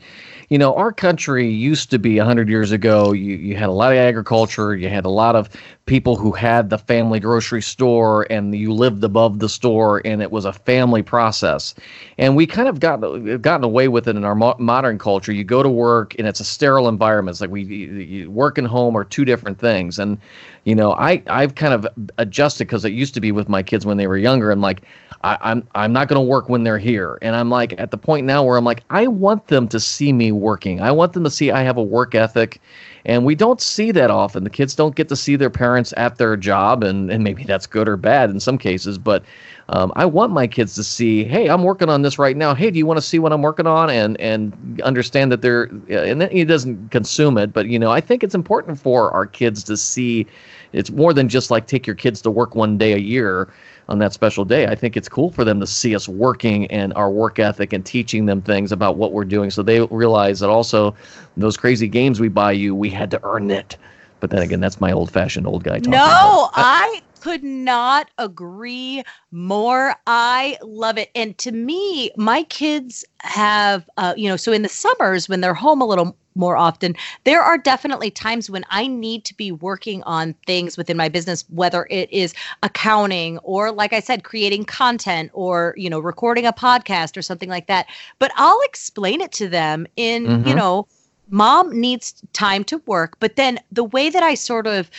you 0.50 0.58
know, 0.58 0.74
our 0.74 0.90
country 0.90 1.48
used 1.48 1.90
to 1.90 1.98
be 1.98 2.18
100 2.18 2.48
years 2.48 2.72
ago, 2.72 3.12
you, 3.12 3.36
you 3.36 3.56
had 3.56 3.68
a 3.68 3.72
lot 3.72 3.92
of 3.92 3.98
agriculture, 3.98 4.74
you 4.74 4.88
had 4.88 5.04
a 5.04 5.08
lot 5.08 5.36
of 5.36 5.48
people 5.86 6.16
who 6.16 6.32
had 6.32 6.70
the 6.70 6.78
family 6.78 7.20
grocery 7.20 7.62
store, 7.62 8.26
and 8.30 8.52
you 8.52 8.72
lived 8.72 9.04
above 9.04 9.38
the 9.38 9.48
store, 9.48 10.02
and 10.04 10.20
it 10.20 10.32
was 10.32 10.44
a 10.44 10.52
family 10.52 11.02
process. 11.02 11.72
And 12.18 12.34
we 12.34 12.48
kind 12.48 12.66
of 12.66 12.80
got 12.80 12.96
gotten 13.40 13.62
away 13.62 13.86
with 13.86 14.08
it 14.08 14.16
in 14.16 14.24
our 14.24 14.34
mo- 14.34 14.56
modern 14.58 14.98
culture. 14.98 15.30
You 15.30 15.44
go 15.44 15.62
to 15.62 15.70
work, 15.70 16.16
and 16.18 16.26
it's 16.26 16.40
a 16.40 16.44
sterile 16.44 16.88
environment. 16.88 17.34
It's 17.34 17.40
like 17.40 17.50
we 17.50 17.62
you, 17.62 18.28
work 18.28 18.58
and 18.58 18.66
home 18.66 18.96
are 18.96 19.04
two 19.04 19.24
different 19.24 19.60
things. 19.60 20.00
And 20.00 20.18
you 20.64 20.74
know, 20.74 20.92
I 20.92 21.22
I've 21.26 21.54
kind 21.54 21.72
of 21.72 21.86
adjusted 22.18 22.66
because 22.66 22.84
it 22.84 22.92
used 22.92 23.14
to 23.14 23.20
be 23.20 23.32
with 23.32 23.48
my 23.48 23.62
kids 23.62 23.86
when 23.86 23.96
they 23.96 24.06
were 24.06 24.18
younger. 24.18 24.50
I'm 24.50 24.60
like, 24.60 24.82
I, 25.22 25.38
I'm 25.40 25.66
I'm 25.74 25.92
not 25.92 26.08
going 26.08 26.20
to 26.20 26.26
work 26.26 26.48
when 26.48 26.64
they're 26.64 26.78
here, 26.78 27.18
and 27.22 27.34
I'm 27.34 27.50
like 27.50 27.74
at 27.78 27.90
the 27.90 27.98
point 27.98 28.26
now 28.26 28.42
where 28.44 28.56
I'm 28.56 28.64
like, 28.64 28.84
I 28.90 29.06
want 29.06 29.48
them 29.48 29.68
to 29.68 29.80
see 29.80 30.12
me 30.12 30.32
working. 30.32 30.80
I 30.80 30.90
want 30.90 31.12
them 31.14 31.24
to 31.24 31.30
see 31.30 31.50
I 31.50 31.62
have 31.62 31.76
a 31.76 31.82
work 31.82 32.14
ethic, 32.14 32.60
and 33.04 33.24
we 33.24 33.34
don't 33.34 33.60
see 33.60 33.90
that 33.92 34.10
often. 34.10 34.44
The 34.44 34.50
kids 34.50 34.74
don't 34.74 34.94
get 34.94 35.08
to 35.08 35.16
see 35.16 35.36
their 35.36 35.50
parents 35.50 35.94
at 35.96 36.18
their 36.18 36.36
job, 36.36 36.84
and 36.84 37.10
and 37.10 37.24
maybe 37.24 37.44
that's 37.44 37.66
good 37.66 37.88
or 37.88 37.96
bad 37.96 38.30
in 38.30 38.40
some 38.40 38.58
cases, 38.58 38.98
but. 38.98 39.24
Um, 39.72 39.92
I 39.94 40.04
want 40.04 40.32
my 40.32 40.48
kids 40.48 40.74
to 40.74 40.84
see, 40.84 41.22
hey, 41.22 41.48
I'm 41.48 41.62
working 41.62 41.88
on 41.88 42.02
this 42.02 42.18
right 42.18 42.36
now. 42.36 42.54
Hey, 42.54 42.72
do 42.72 42.78
you 42.78 42.86
want 42.86 42.98
to 42.98 43.02
see 43.02 43.20
what 43.20 43.32
I'm 43.32 43.40
working 43.40 43.68
on? 43.68 43.88
And 43.88 44.20
and 44.20 44.80
understand 44.82 45.30
that 45.30 45.42
they're 45.42 45.64
and 45.88 46.20
then 46.20 46.30
he 46.30 46.44
doesn't 46.44 46.90
consume 46.90 47.38
it, 47.38 47.52
but 47.52 47.68
you 47.68 47.78
know, 47.78 47.92
I 47.92 48.00
think 48.00 48.24
it's 48.24 48.34
important 48.34 48.80
for 48.80 49.12
our 49.12 49.26
kids 49.26 49.62
to 49.64 49.76
see. 49.76 50.26
It's 50.72 50.90
more 50.90 51.14
than 51.14 51.28
just 51.28 51.52
like 51.52 51.68
take 51.68 51.86
your 51.86 51.96
kids 51.96 52.20
to 52.22 52.30
work 52.30 52.56
one 52.56 52.78
day 52.78 52.94
a 52.94 52.98
year 52.98 53.52
on 53.88 54.00
that 54.00 54.12
special 54.12 54.44
day. 54.44 54.66
I 54.66 54.74
think 54.74 54.96
it's 54.96 55.08
cool 55.08 55.30
for 55.30 55.44
them 55.44 55.60
to 55.60 55.66
see 55.66 55.94
us 55.94 56.08
working 56.08 56.66
and 56.66 56.92
our 56.94 57.10
work 57.10 57.38
ethic 57.38 57.72
and 57.72 57.86
teaching 57.86 58.26
them 58.26 58.42
things 58.42 58.72
about 58.72 58.96
what 58.96 59.12
we're 59.12 59.24
doing, 59.24 59.50
so 59.50 59.62
they 59.62 59.82
realize 59.82 60.40
that 60.40 60.50
also 60.50 60.96
those 61.36 61.56
crazy 61.56 61.86
games 61.86 62.18
we 62.18 62.28
buy 62.28 62.52
you, 62.52 62.74
we 62.74 62.90
had 62.90 63.10
to 63.12 63.20
earn 63.22 63.50
it. 63.52 63.76
But 64.18 64.30
then 64.30 64.42
again, 64.42 64.60
that's 64.60 64.80
my 64.80 64.92
old-fashioned 64.92 65.46
old 65.46 65.64
guy 65.64 65.78
talking. 65.78 65.92
No, 65.92 66.50
I 66.54 67.00
could 67.20 67.44
not 67.44 68.10
agree 68.18 69.02
more. 69.30 69.94
I 70.06 70.56
love 70.62 70.98
it. 70.98 71.10
And 71.14 71.36
to 71.38 71.52
me, 71.52 72.10
my 72.16 72.44
kids 72.44 73.04
have, 73.20 73.88
uh, 73.96 74.14
you 74.16 74.28
know, 74.28 74.36
so 74.36 74.52
in 74.52 74.62
the 74.62 74.68
summers 74.68 75.28
when 75.28 75.40
they're 75.40 75.54
home 75.54 75.80
a 75.80 75.86
little 75.86 76.16
more 76.34 76.56
often, 76.56 76.94
there 77.24 77.42
are 77.42 77.58
definitely 77.58 78.10
times 78.10 78.48
when 78.48 78.64
I 78.70 78.86
need 78.86 79.24
to 79.26 79.34
be 79.34 79.52
working 79.52 80.02
on 80.04 80.34
things 80.46 80.76
within 80.76 80.96
my 80.96 81.08
business, 81.08 81.44
whether 81.50 81.86
it 81.90 82.10
is 82.12 82.34
accounting 82.62 83.38
or, 83.38 83.72
like 83.72 83.92
I 83.92 84.00
said, 84.00 84.24
creating 84.24 84.64
content 84.64 85.30
or, 85.34 85.74
you 85.76 85.90
know, 85.90 86.00
recording 86.00 86.46
a 86.46 86.52
podcast 86.52 87.16
or 87.16 87.22
something 87.22 87.48
like 87.48 87.66
that. 87.66 87.86
But 88.18 88.32
I'll 88.36 88.60
explain 88.62 89.20
it 89.20 89.32
to 89.32 89.48
them 89.48 89.86
in, 89.96 90.26
mm-hmm. 90.26 90.48
you 90.48 90.54
know, 90.54 90.86
mom 91.30 91.78
needs 91.78 92.22
time 92.32 92.64
to 92.64 92.78
work 92.86 93.16
but 93.20 93.36
then 93.36 93.58
the 93.70 93.84
way 93.84 94.10
that 94.10 94.22
i 94.22 94.34
sort 94.34 94.66
of 94.66 94.90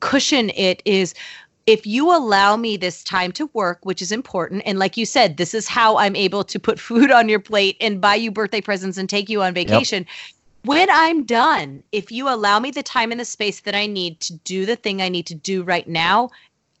cushion 0.00 0.50
it 0.50 0.82
is 0.84 1.14
if 1.68 1.86
you 1.86 2.16
allow 2.16 2.56
me 2.56 2.78
this 2.78 3.04
time 3.04 3.30
to 3.32 3.50
work, 3.52 3.84
which 3.84 4.00
is 4.00 4.10
important, 4.10 4.62
and 4.64 4.78
like 4.78 4.96
you 4.96 5.04
said, 5.04 5.36
this 5.36 5.52
is 5.52 5.68
how 5.68 5.98
I'm 5.98 6.16
able 6.16 6.42
to 6.44 6.58
put 6.58 6.80
food 6.88 7.10
on 7.10 7.28
your 7.28 7.40
plate 7.40 7.76
and 7.78 8.00
buy 8.00 8.14
you 8.14 8.30
birthday 8.30 8.62
presents 8.62 8.96
and 8.96 9.08
take 9.08 9.28
you 9.28 9.42
on 9.42 9.52
vacation. 9.52 10.04
Yep. 10.04 10.36
When 10.64 10.88
I'm 10.90 11.24
done, 11.24 11.82
if 11.92 12.10
you 12.10 12.26
allow 12.28 12.58
me 12.58 12.70
the 12.70 12.82
time 12.82 13.10
and 13.10 13.20
the 13.20 13.24
space 13.26 13.60
that 13.60 13.74
I 13.74 13.86
need 13.86 14.18
to 14.20 14.32
do 14.32 14.64
the 14.64 14.76
thing 14.76 15.02
I 15.02 15.10
need 15.10 15.26
to 15.26 15.34
do 15.34 15.62
right 15.62 15.86
now, 15.86 16.30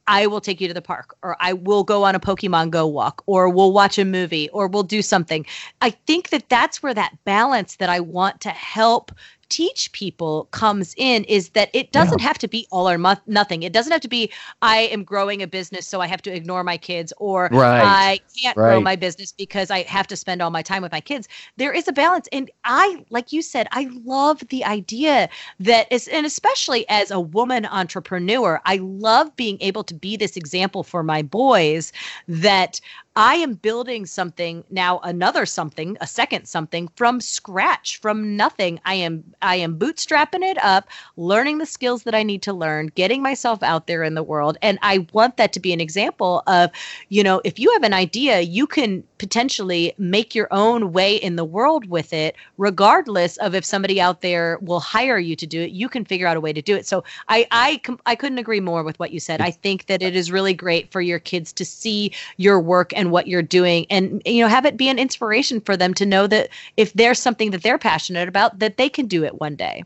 I 0.06 0.26
will 0.26 0.40
take 0.40 0.58
you 0.58 0.68
to 0.68 0.74
the 0.74 0.80
park, 0.80 1.14
or 1.22 1.36
I 1.38 1.52
will 1.52 1.84
go 1.84 2.04
on 2.04 2.14
a 2.14 2.20
Pokemon 2.20 2.70
Go 2.70 2.86
walk, 2.86 3.22
or 3.26 3.50
we'll 3.50 3.72
watch 3.72 3.98
a 3.98 4.06
movie, 4.06 4.48
or 4.50 4.68
we'll 4.68 4.82
do 4.84 5.02
something. 5.02 5.44
I 5.82 5.90
think 5.90 6.30
that 6.30 6.48
that's 6.48 6.82
where 6.82 6.94
that 6.94 7.12
balance 7.24 7.76
that 7.76 7.90
I 7.90 8.00
want 8.00 8.40
to 8.40 8.48
help 8.48 9.12
teach 9.48 9.92
people 9.92 10.48
comes 10.50 10.94
in 10.96 11.24
is 11.24 11.50
that 11.50 11.70
it 11.72 11.92
doesn't 11.92 12.20
yeah. 12.20 12.26
have 12.26 12.38
to 12.38 12.48
be 12.48 12.66
all 12.70 12.88
or 12.88 12.98
mo- 12.98 13.16
nothing. 13.26 13.62
It 13.62 13.72
doesn't 13.72 13.92
have 13.92 14.00
to 14.02 14.08
be 14.08 14.30
I 14.62 14.78
am 14.78 15.04
growing 15.04 15.42
a 15.42 15.46
business 15.46 15.86
so 15.86 16.00
I 16.00 16.06
have 16.06 16.22
to 16.22 16.34
ignore 16.34 16.64
my 16.64 16.76
kids 16.76 17.12
or 17.18 17.48
right. 17.52 17.82
I 17.82 18.20
can't 18.40 18.56
right. 18.56 18.70
grow 18.70 18.80
my 18.80 18.96
business 18.96 19.32
because 19.32 19.70
I 19.70 19.82
have 19.82 20.06
to 20.08 20.16
spend 20.16 20.42
all 20.42 20.50
my 20.50 20.62
time 20.62 20.82
with 20.82 20.92
my 20.92 21.00
kids. 21.00 21.28
There 21.56 21.72
is 21.72 21.88
a 21.88 21.92
balance 21.92 22.28
and 22.32 22.50
I 22.64 23.04
like 23.10 23.32
you 23.32 23.42
said 23.42 23.68
I 23.72 23.88
love 24.04 24.46
the 24.48 24.64
idea 24.64 25.28
that 25.60 25.90
is 25.90 26.08
and 26.08 26.26
especially 26.26 26.88
as 26.88 27.10
a 27.10 27.20
woman 27.20 27.66
entrepreneur, 27.66 28.60
I 28.64 28.76
love 28.76 29.34
being 29.36 29.58
able 29.60 29.84
to 29.84 29.94
be 29.94 30.16
this 30.16 30.36
example 30.36 30.82
for 30.82 31.02
my 31.02 31.22
boys 31.22 31.92
that 32.26 32.80
I 33.18 33.34
am 33.34 33.54
building 33.54 34.06
something 34.06 34.62
now, 34.70 35.00
another 35.00 35.44
something, 35.44 35.96
a 36.00 36.06
second 36.06 36.46
something 36.46 36.88
from 36.94 37.20
scratch, 37.20 38.00
from 38.00 38.36
nothing. 38.36 38.78
I 38.84 38.94
am 38.94 39.24
I 39.42 39.56
am 39.56 39.76
bootstrapping 39.76 40.42
it 40.44 40.56
up, 40.62 40.88
learning 41.16 41.58
the 41.58 41.66
skills 41.66 42.04
that 42.04 42.14
I 42.14 42.22
need 42.22 42.42
to 42.42 42.52
learn, 42.52 42.92
getting 42.94 43.20
myself 43.20 43.60
out 43.60 43.88
there 43.88 44.04
in 44.04 44.14
the 44.14 44.22
world, 44.22 44.56
and 44.62 44.78
I 44.82 45.04
want 45.12 45.36
that 45.36 45.52
to 45.54 45.58
be 45.60 45.72
an 45.72 45.80
example 45.80 46.44
of, 46.46 46.70
you 47.08 47.24
know, 47.24 47.40
if 47.44 47.58
you 47.58 47.72
have 47.72 47.82
an 47.82 47.92
idea, 47.92 48.38
you 48.42 48.68
can 48.68 49.02
potentially 49.18 49.92
make 49.98 50.32
your 50.32 50.46
own 50.52 50.92
way 50.92 51.16
in 51.16 51.34
the 51.34 51.44
world 51.44 51.88
with 51.88 52.12
it, 52.12 52.36
regardless 52.56 53.36
of 53.38 53.52
if 53.52 53.64
somebody 53.64 54.00
out 54.00 54.20
there 54.20 54.58
will 54.62 54.78
hire 54.78 55.18
you 55.18 55.34
to 55.34 55.46
do 55.46 55.60
it. 55.60 55.72
You 55.72 55.88
can 55.88 56.04
figure 56.04 56.28
out 56.28 56.36
a 56.36 56.40
way 56.40 56.52
to 56.52 56.62
do 56.62 56.76
it. 56.76 56.86
So 56.86 57.02
I 57.28 57.48
I 57.50 57.80
I 58.06 58.14
couldn't 58.14 58.38
agree 58.38 58.60
more 58.60 58.84
with 58.84 58.96
what 59.00 59.10
you 59.10 59.18
said. 59.18 59.40
I 59.40 59.50
think 59.50 59.86
that 59.86 60.02
it 60.04 60.14
is 60.14 60.30
really 60.30 60.54
great 60.54 60.92
for 60.92 61.00
your 61.00 61.18
kids 61.18 61.52
to 61.54 61.64
see 61.64 62.12
your 62.36 62.60
work 62.60 62.92
and 62.94 63.07
what 63.10 63.26
you're 63.26 63.42
doing 63.42 63.86
and 63.90 64.22
you 64.24 64.42
know 64.42 64.48
have 64.48 64.64
it 64.64 64.76
be 64.76 64.88
an 64.88 64.98
inspiration 64.98 65.60
for 65.60 65.76
them 65.76 65.94
to 65.94 66.06
know 66.06 66.26
that 66.26 66.48
if 66.76 66.92
there's 66.94 67.18
something 67.18 67.50
that 67.50 67.62
they're 67.62 67.78
passionate 67.78 68.28
about 68.28 68.58
that 68.58 68.76
they 68.76 68.88
can 68.88 69.06
do 69.06 69.24
it 69.24 69.40
one 69.40 69.54
day 69.54 69.84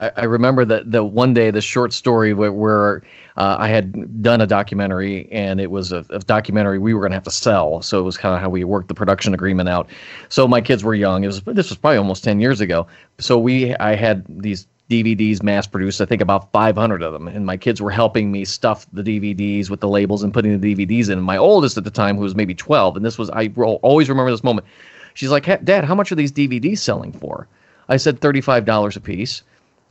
I, 0.00 0.12
I 0.16 0.24
remember 0.24 0.64
that 0.64 0.90
the 0.90 1.04
one 1.04 1.34
day 1.34 1.50
the 1.50 1.60
short 1.60 1.92
story 1.92 2.32
where, 2.32 2.52
where 2.52 3.02
uh, 3.36 3.56
I 3.58 3.68
had 3.68 4.22
done 4.22 4.40
a 4.40 4.46
documentary 4.46 5.28
and 5.30 5.60
it 5.60 5.70
was 5.70 5.92
a, 5.92 6.04
a 6.10 6.18
documentary 6.20 6.78
we 6.78 6.94
were 6.94 7.00
going 7.00 7.12
to 7.12 7.16
have 7.16 7.24
to 7.24 7.30
sell. 7.30 7.82
So 7.82 7.98
it 7.98 8.02
was 8.02 8.16
kind 8.16 8.34
of 8.34 8.40
how 8.40 8.48
we 8.48 8.64
worked 8.64 8.88
the 8.88 8.94
production 8.94 9.34
agreement 9.34 9.68
out. 9.68 9.88
So 10.28 10.48
my 10.48 10.60
kids 10.60 10.84
were 10.84 10.94
young. 10.94 11.24
It 11.24 11.28
was 11.28 11.42
this 11.42 11.68
was 11.68 11.78
probably 11.78 11.98
almost 11.98 12.24
ten 12.24 12.40
years 12.40 12.60
ago. 12.60 12.86
So 13.18 13.38
we 13.38 13.74
I 13.76 13.94
had 13.94 14.24
these 14.28 14.66
DVDs 14.90 15.42
mass 15.42 15.66
produced, 15.66 16.00
I 16.00 16.06
think 16.06 16.22
about 16.22 16.50
500 16.52 17.02
of 17.02 17.12
them. 17.12 17.28
And 17.28 17.44
my 17.44 17.56
kids 17.56 17.82
were 17.82 17.90
helping 17.90 18.32
me 18.32 18.44
stuff 18.44 18.86
the 18.92 19.02
DVDs 19.02 19.68
with 19.68 19.80
the 19.80 19.88
labels 19.88 20.22
and 20.22 20.32
putting 20.32 20.58
the 20.58 20.74
DVDs 20.74 21.06
in. 21.06 21.18
And 21.18 21.24
my 21.24 21.36
oldest 21.36 21.76
at 21.76 21.84
the 21.84 21.90
time, 21.90 22.16
who 22.16 22.22
was 22.22 22.34
maybe 22.34 22.54
12, 22.54 22.96
and 22.96 23.04
this 23.04 23.18
was, 23.18 23.28
I 23.30 23.50
always 23.56 24.08
remember 24.08 24.30
this 24.30 24.44
moment. 24.44 24.66
She's 25.14 25.30
like, 25.30 25.64
Dad, 25.64 25.84
how 25.84 25.94
much 25.94 26.10
are 26.10 26.14
these 26.14 26.32
DVDs 26.32 26.78
selling 26.78 27.12
for? 27.12 27.46
I 27.88 27.96
said 27.96 28.20
$35 28.20 28.96
a 28.96 29.00
piece. 29.00 29.42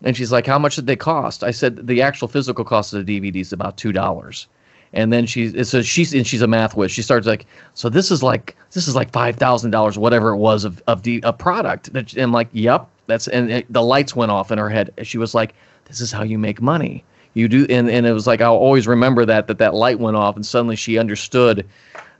And 0.04 0.16
she's 0.16 0.32
like, 0.32 0.46
How 0.46 0.60
much 0.60 0.76
did 0.76 0.86
they 0.86 0.96
cost? 0.96 1.44
I 1.44 1.52
said, 1.52 1.88
The 1.88 2.02
actual 2.04 2.28
physical 2.28 2.64
cost 2.64 2.94
of 2.94 3.06
the 3.06 3.20
DVD 3.20 3.42
is 3.42 3.52
about 3.52 3.78
$2 3.78 4.46
and 4.94 5.12
then 5.12 5.26
she 5.26 5.64
so 5.64 5.82
she's 5.82 6.14
and 6.14 6.26
she's 6.26 6.42
a 6.42 6.48
math 6.48 6.76
whiz. 6.76 6.92
She 6.92 7.02
starts 7.02 7.28
like, 7.28 7.46
so 7.74 7.90
this 7.90 8.12
is 8.12 8.24
like 8.24 8.56
this 8.72 8.88
is 8.88 8.96
like 8.96 9.12
five 9.12 9.36
thousand 9.36 9.72
dollars, 9.72 9.98
whatever 9.98 10.30
it 10.30 10.38
was 10.38 10.64
of 10.66 10.82
of 10.88 11.04
the 11.04 11.22
a 11.24 11.34
product. 11.34 11.90
And 11.90 12.18
I'm 12.18 12.32
like, 12.32 12.50
yep, 12.52 12.88
that's 13.08 13.28
and 13.28 13.50
it, 13.50 13.74
the 13.74 13.82
lights 13.82 14.16
went 14.16 14.32
off 14.32 14.52
in 14.52 14.58
her 14.58 14.70
head. 14.70 14.94
She 15.04 15.18
was 15.18 15.34
like, 15.34 15.56
"This 15.86 16.02
is 16.02 16.12
how 16.12 16.24
you 16.24 16.38
make 16.38 16.62
money. 16.62 17.04
You 17.34 17.48
do." 17.48 17.66
And 17.70 17.90
and 17.90 18.06
it 18.06 18.12
was 18.12 18.28
like 18.28 18.42
I'll 18.42 18.56
always 18.56 18.88
remember 18.88 19.26
that 19.26 19.48
that 19.48 19.58
that 19.58 19.74
light 19.74 20.00
went 20.00 20.18
off, 20.18 20.36
and 20.36 20.46
suddenly 20.46 20.76
she 20.76 20.98
understood, 20.98 21.66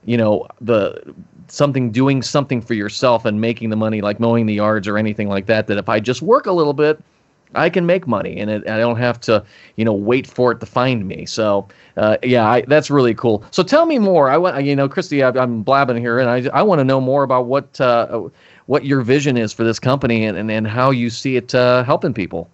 you 0.04 0.16
know, 0.16 0.48
the 0.60 1.14
something 1.48 1.90
doing 1.90 2.22
something 2.22 2.60
for 2.60 2.74
yourself 2.74 3.24
and 3.24 3.40
making 3.40 3.70
the 3.70 3.76
money, 3.76 4.00
like 4.00 4.18
mowing 4.18 4.46
the 4.46 4.54
yards 4.54 4.88
or 4.88 4.98
anything 4.98 5.28
like 5.28 5.46
that. 5.46 5.66
That 5.66 5.78
if 5.78 5.88
I 5.88 6.00
just 6.00 6.22
work 6.22 6.46
a 6.46 6.52
little 6.52 6.74
bit. 6.74 7.02
I 7.54 7.70
can 7.70 7.86
make 7.86 8.06
money, 8.06 8.36
and 8.36 8.50
it, 8.50 8.68
I 8.68 8.76
don't 8.76 8.98
have 8.98 9.18
to, 9.22 9.42
you 9.76 9.84
know, 9.86 9.94
wait 9.94 10.26
for 10.26 10.52
it 10.52 10.60
to 10.60 10.66
find 10.66 11.08
me. 11.08 11.24
So, 11.24 11.66
uh, 11.96 12.18
yeah, 12.22 12.46
I, 12.46 12.60
that's 12.60 12.90
really 12.90 13.14
cool. 13.14 13.42
So, 13.52 13.62
tell 13.62 13.86
me 13.86 13.98
more. 13.98 14.28
I 14.28 14.36
want, 14.36 14.62
you 14.64 14.76
know, 14.76 14.86
Christy, 14.86 15.22
I, 15.22 15.30
am 15.42 15.62
blabbing 15.62 15.96
here, 15.96 16.18
and 16.18 16.28
I, 16.28 16.50
I 16.52 16.62
want 16.62 16.80
to 16.80 16.84
know 16.84 17.00
more 17.00 17.22
about 17.22 17.46
what, 17.46 17.80
uh, 17.80 18.28
what 18.68 18.84
your 18.84 19.00
vision 19.00 19.38
is 19.38 19.50
for 19.50 19.64
this 19.64 19.80
company 19.80 20.26
and, 20.26 20.36
and, 20.36 20.50
and 20.50 20.66
how 20.66 20.90
you 20.90 21.08
see 21.08 21.36
it 21.36 21.54
uh, 21.54 21.82
helping 21.84 22.12
people. 22.12 22.50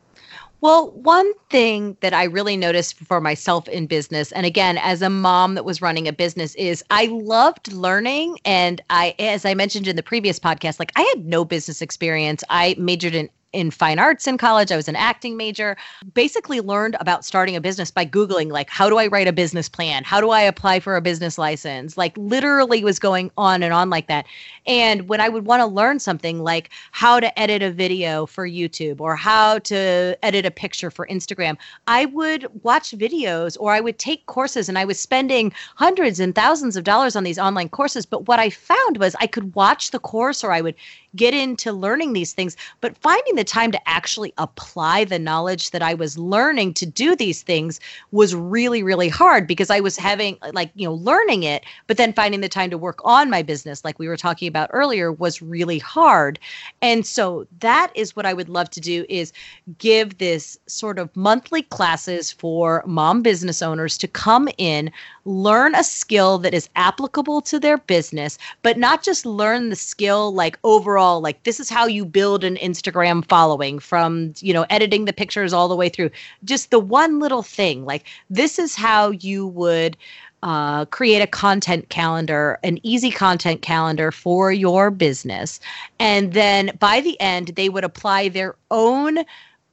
Well, 0.60 0.92
one 0.92 1.30
thing 1.50 1.96
that 2.00 2.14
I 2.14 2.24
really 2.24 2.56
noticed 2.56 2.98
for 3.00 3.20
myself 3.20 3.68
in 3.68 3.86
business, 3.86 4.30
and 4.30 4.46
again, 4.46 4.78
as 4.78 5.02
a 5.02 5.10
mom 5.10 5.56
that 5.56 5.64
was 5.64 5.82
running 5.82 6.06
a 6.06 6.12
business, 6.12 6.54
is 6.54 6.84
I 6.88 7.06
loved 7.06 7.72
learning. 7.72 8.38
And 8.44 8.80
I, 8.90 9.16
as 9.18 9.44
I 9.44 9.54
mentioned 9.54 9.88
in 9.88 9.96
the 9.96 10.04
previous 10.04 10.38
podcast, 10.38 10.78
like 10.78 10.92
I 10.94 11.02
had 11.02 11.26
no 11.26 11.44
business 11.44 11.82
experience. 11.82 12.44
I 12.48 12.76
majored 12.78 13.16
in 13.16 13.28
in 13.54 13.70
fine 13.70 13.98
arts 13.98 14.26
in 14.26 14.36
college. 14.36 14.72
I 14.72 14.76
was 14.76 14.88
an 14.88 14.96
acting 14.96 15.36
major. 15.36 15.76
Basically 16.12 16.60
learned 16.60 16.96
about 17.00 17.24
starting 17.24 17.56
a 17.56 17.60
business 17.60 17.90
by 17.90 18.04
Googling, 18.04 18.50
like, 18.50 18.68
how 18.68 18.90
do 18.90 18.98
I 18.98 19.06
write 19.06 19.28
a 19.28 19.32
business 19.32 19.68
plan? 19.68 20.04
How 20.04 20.20
do 20.20 20.30
I 20.30 20.42
apply 20.42 20.80
for 20.80 20.96
a 20.96 21.00
business 21.00 21.38
license? 21.38 21.96
Like, 21.96 22.16
literally 22.18 22.84
was 22.84 22.98
going 22.98 23.30
on 23.36 23.62
and 23.62 23.72
on 23.72 23.88
like 23.90 24.08
that. 24.08 24.26
And 24.66 25.08
when 25.08 25.20
I 25.20 25.28
would 25.28 25.46
want 25.46 25.60
to 25.60 25.66
learn 25.66 26.00
something 26.00 26.42
like 26.42 26.70
how 26.90 27.20
to 27.20 27.38
edit 27.38 27.62
a 27.62 27.70
video 27.70 28.26
for 28.26 28.46
YouTube 28.46 29.00
or 29.00 29.14
how 29.14 29.58
to 29.60 30.16
edit 30.22 30.44
a 30.44 30.50
picture 30.50 30.90
for 30.90 31.06
Instagram, 31.06 31.56
I 31.86 32.06
would 32.06 32.46
watch 32.64 32.90
videos 32.90 33.56
or 33.60 33.72
I 33.72 33.80
would 33.80 33.98
take 33.98 34.26
courses 34.26 34.68
and 34.68 34.78
I 34.78 34.84
was 34.84 34.98
spending 34.98 35.52
hundreds 35.76 36.18
and 36.18 36.34
thousands 36.34 36.76
of 36.76 36.84
dollars 36.84 37.14
on 37.14 37.24
these 37.24 37.38
online 37.38 37.68
courses. 37.68 38.04
But 38.04 38.26
what 38.26 38.40
I 38.40 38.50
found 38.50 38.98
was 38.98 39.14
I 39.20 39.26
could 39.26 39.54
watch 39.54 39.92
the 39.92 39.98
course 40.00 40.42
or 40.42 40.50
I 40.50 40.60
would 40.60 40.74
get 41.16 41.34
into 41.34 41.72
learning 41.72 42.12
these 42.12 42.32
things, 42.32 42.56
but 42.80 42.96
finding 42.98 43.34
the 43.34 43.44
time 43.44 43.72
to 43.72 43.88
actually 43.88 44.32
apply 44.38 45.04
the 45.04 45.18
knowledge 45.18 45.70
that 45.70 45.82
I 45.82 45.94
was 45.94 46.18
learning 46.18 46.74
to 46.74 46.86
do 46.86 47.14
these 47.14 47.42
things 47.42 47.80
was 48.10 48.34
really, 48.34 48.82
really 48.82 49.08
hard 49.08 49.46
because 49.46 49.70
I 49.70 49.80
was 49.80 49.96
having, 49.96 50.38
like, 50.52 50.70
you 50.74 50.86
know, 50.86 50.94
learning 50.94 51.42
it, 51.42 51.64
but 51.86 51.96
then 51.96 52.12
finding 52.12 52.40
the 52.40 52.48
time 52.48 52.70
to 52.70 52.78
work 52.78 53.00
on 53.04 53.30
my 53.30 53.42
business, 53.42 53.84
like 53.84 53.98
we 53.98 54.08
were 54.08 54.16
talking 54.16 54.48
about 54.48 54.70
earlier, 54.72 55.12
was 55.12 55.42
really 55.42 55.78
hard. 55.78 56.38
And 56.82 57.06
so 57.06 57.46
that 57.60 57.92
is 57.94 58.16
what 58.16 58.26
I 58.26 58.34
would 58.34 58.48
love 58.48 58.70
to 58.70 58.80
do 58.80 59.04
is 59.08 59.32
give 59.78 60.18
this 60.18 60.58
sort 60.66 60.98
of 60.98 61.14
monthly 61.16 61.62
classes 61.62 62.32
for 62.32 62.82
mom 62.86 63.22
business 63.22 63.62
owners 63.62 63.96
to 63.98 64.08
come 64.08 64.48
in, 64.58 64.90
learn 65.24 65.74
a 65.74 65.84
skill 65.84 66.38
that 66.38 66.54
is 66.54 66.68
applicable 66.76 67.40
to 67.42 67.58
their 67.58 67.78
business, 67.78 68.38
but 68.62 68.78
not 68.78 69.02
just 69.02 69.24
learn 69.24 69.70
the 69.70 69.76
skill 69.76 70.32
like 70.32 70.58
overall, 70.64 71.20
like 71.20 71.42
this 71.44 71.60
is 71.60 71.70
how 71.70 71.86
you 71.86 72.04
build 72.04 72.44
an 72.44 72.56
Instagram 72.56 73.26
following 73.26 73.78
from, 73.78 74.32
you 74.38 74.52
know, 74.52 74.66
editing 74.70 75.04
the 75.04 75.12
pictures 75.12 75.52
all 75.52 75.68
the 75.68 75.76
way 75.76 75.88
through. 75.88 76.10
Just 76.44 76.70
the 76.70 76.78
one 76.78 77.20
little 77.20 77.42
thing, 77.42 77.84
like 77.84 78.04
this 78.28 78.58
is 78.58 78.74
how 78.74 79.10
you 79.10 79.46
would 79.48 79.96
uh, 80.42 80.84
create 80.86 81.22
a 81.22 81.26
content 81.26 81.88
calendar, 81.88 82.58
an 82.62 82.78
easy 82.82 83.10
content 83.10 83.62
calendar 83.62 84.12
for 84.12 84.52
your 84.52 84.90
business. 84.90 85.58
And 85.98 86.34
then 86.34 86.70
by 86.78 87.00
the 87.00 87.18
end, 87.18 87.48
they 87.56 87.70
would 87.70 87.82
apply 87.82 88.28
their 88.28 88.54
own 88.70 89.24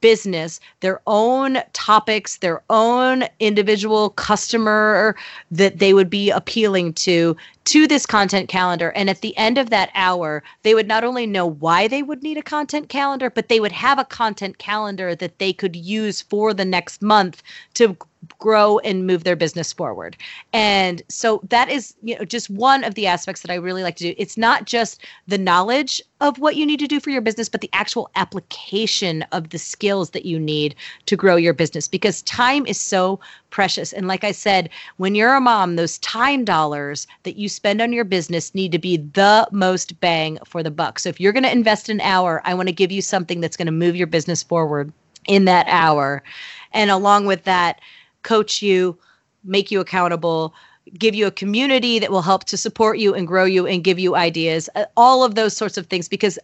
business 0.02 0.60
their 0.80 1.00
own 1.06 1.58
topics, 1.72 2.36
their 2.38 2.62
own 2.68 3.24
individual 3.40 4.10
customer 4.10 5.16
that 5.50 5.78
they 5.78 5.94
would 5.94 6.10
be 6.10 6.28
appealing 6.30 6.92
to 6.92 7.34
to 7.64 7.86
this 7.86 8.04
content 8.04 8.48
calendar. 8.48 8.90
And 8.90 9.08
at 9.08 9.20
the 9.22 9.36
end 9.38 9.56
of 9.56 9.70
that 9.70 9.90
hour, 9.94 10.42
they 10.62 10.74
would 10.74 10.88
not 10.88 11.04
only 11.04 11.26
know 11.26 11.46
why 11.46 11.88
they 11.88 12.02
would 12.02 12.22
need 12.22 12.36
a 12.36 12.42
content 12.42 12.90
calendar, 12.90 13.30
but 13.30 13.48
they 13.48 13.60
would 13.60 13.72
have 13.72 13.98
a 13.98 14.04
content 14.04 14.58
calendar 14.58 15.14
that 15.14 15.38
they 15.38 15.52
could 15.52 15.76
use 15.76 16.20
for 16.20 16.52
the 16.52 16.64
next 16.64 17.00
month 17.00 17.42
to 17.74 17.96
grow 18.38 18.78
and 18.80 19.06
move 19.06 19.24
their 19.24 19.36
business 19.36 19.72
forward. 19.72 20.16
And 20.52 21.02
so 21.08 21.40
that 21.48 21.68
is, 21.68 21.94
you 22.02 22.18
know, 22.18 22.24
just 22.24 22.50
one 22.50 22.84
of 22.84 22.94
the 22.94 23.06
aspects 23.06 23.42
that 23.42 23.50
I 23.50 23.56
really 23.56 23.82
like 23.82 23.96
to 23.96 24.04
do. 24.04 24.14
It's 24.16 24.36
not 24.36 24.66
just 24.66 25.00
the 25.26 25.38
knowledge 25.38 26.00
of 26.20 26.38
what 26.38 26.56
you 26.56 26.64
need 26.64 26.78
to 26.80 26.86
do 26.86 27.00
for 27.00 27.10
your 27.10 27.20
business, 27.20 27.48
but 27.48 27.60
the 27.60 27.70
actual 27.72 28.10
application 28.14 29.22
of 29.32 29.50
the 29.50 29.58
skills 29.58 30.10
that 30.10 30.24
you 30.24 30.38
need 30.38 30.74
to 31.06 31.16
grow 31.16 31.36
your 31.36 31.52
business 31.52 31.88
because 31.88 32.22
time 32.22 32.64
is 32.66 32.80
so 32.80 33.18
precious. 33.50 33.92
And 33.92 34.06
like 34.06 34.24
I 34.24 34.32
said, 34.32 34.70
when 34.98 35.14
you're 35.14 35.34
a 35.34 35.40
mom, 35.40 35.76
those 35.76 35.98
time 35.98 36.44
dollars 36.44 37.06
that 37.24 37.36
you 37.36 37.48
spend 37.48 37.80
on 37.80 37.92
your 37.92 38.04
business 38.04 38.54
need 38.54 38.72
to 38.72 38.78
be 38.78 38.98
the 38.98 39.48
most 39.50 39.98
bang 40.00 40.38
for 40.44 40.62
the 40.62 40.70
buck. 40.70 40.98
So 40.98 41.08
if 41.08 41.20
you're 41.20 41.32
going 41.32 41.42
to 41.42 41.52
invest 41.52 41.88
an 41.88 42.00
hour, 42.00 42.40
I 42.44 42.54
want 42.54 42.68
to 42.68 42.74
give 42.74 42.92
you 42.92 43.02
something 43.02 43.40
that's 43.40 43.56
going 43.56 43.66
to 43.66 43.72
move 43.72 43.96
your 43.96 44.06
business 44.06 44.42
forward 44.42 44.92
in 45.26 45.44
that 45.46 45.66
hour. 45.68 46.22
And 46.72 46.90
along 46.90 47.26
with 47.26 47.44
that, 47.44 47.80
coach 48.22 48.62
you, 48.62 48.98
make 49.44 49.70
you 49.70 49.80
accountable, 49.80 50.54
give 50.98 51.14
you 51.14 51.26
a 51.26 51.30
community 51.30 51.98
that 51.98 52.10
will 52.10 52.22
help 52.22 52.44
to 52.44 52.56
support 52.56 52.98
you 52.98 53.14
and 53.14 53.26
grow 53.26 53.44
you 53.44 53.66
and 53.66 53.84
give 53.84 53.98
you 53.98 54.16
ideas, 54.16 54.68
uh, 54.74 54.84
all 54.96 55.24
of 55.24 55.34
those 55.34 55.56
sorts 55.56 55.76
of 55.76 55.86
things 55.86 56.08
because 56.08 56.38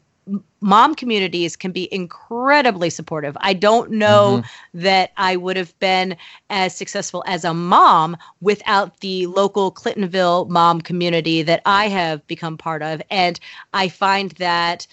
mom 0.61 0.95
communities 0.95 1.57
can 1.57 1.73
be 1.73 1.93
incredibly 1.93 2.91
supportive. 2.91 3.37
I 3.41 3.55
don't 3.55 3.91
know 3.91 4.43
mm-hmm. 4.43 4.81
that 4.81 5.13
I 5.17 5.37
would 5.37 5.57
have 5.57 5.79
been 5.79 6.17
as 6.51 6.77
successful 6.77 7.25
as 7.27 7.45
a 7.45 7.55
mom 7.55 8.17
without 8.41 9.01
the 9.01 9.27
local 9.27 9.73
Clintonville 9.73 10.49
mom 10.49 10.81
community 10.81 11.43
that 11.43 11.63
I 11.65 11.89
have 11.89 12.27
become 12.27 12.59
part 12.59 12.83
of. 12.83 13.01
And 13.11 13.41
I 13.73 13.89
find 13.89 14.33
that 14.33 14.87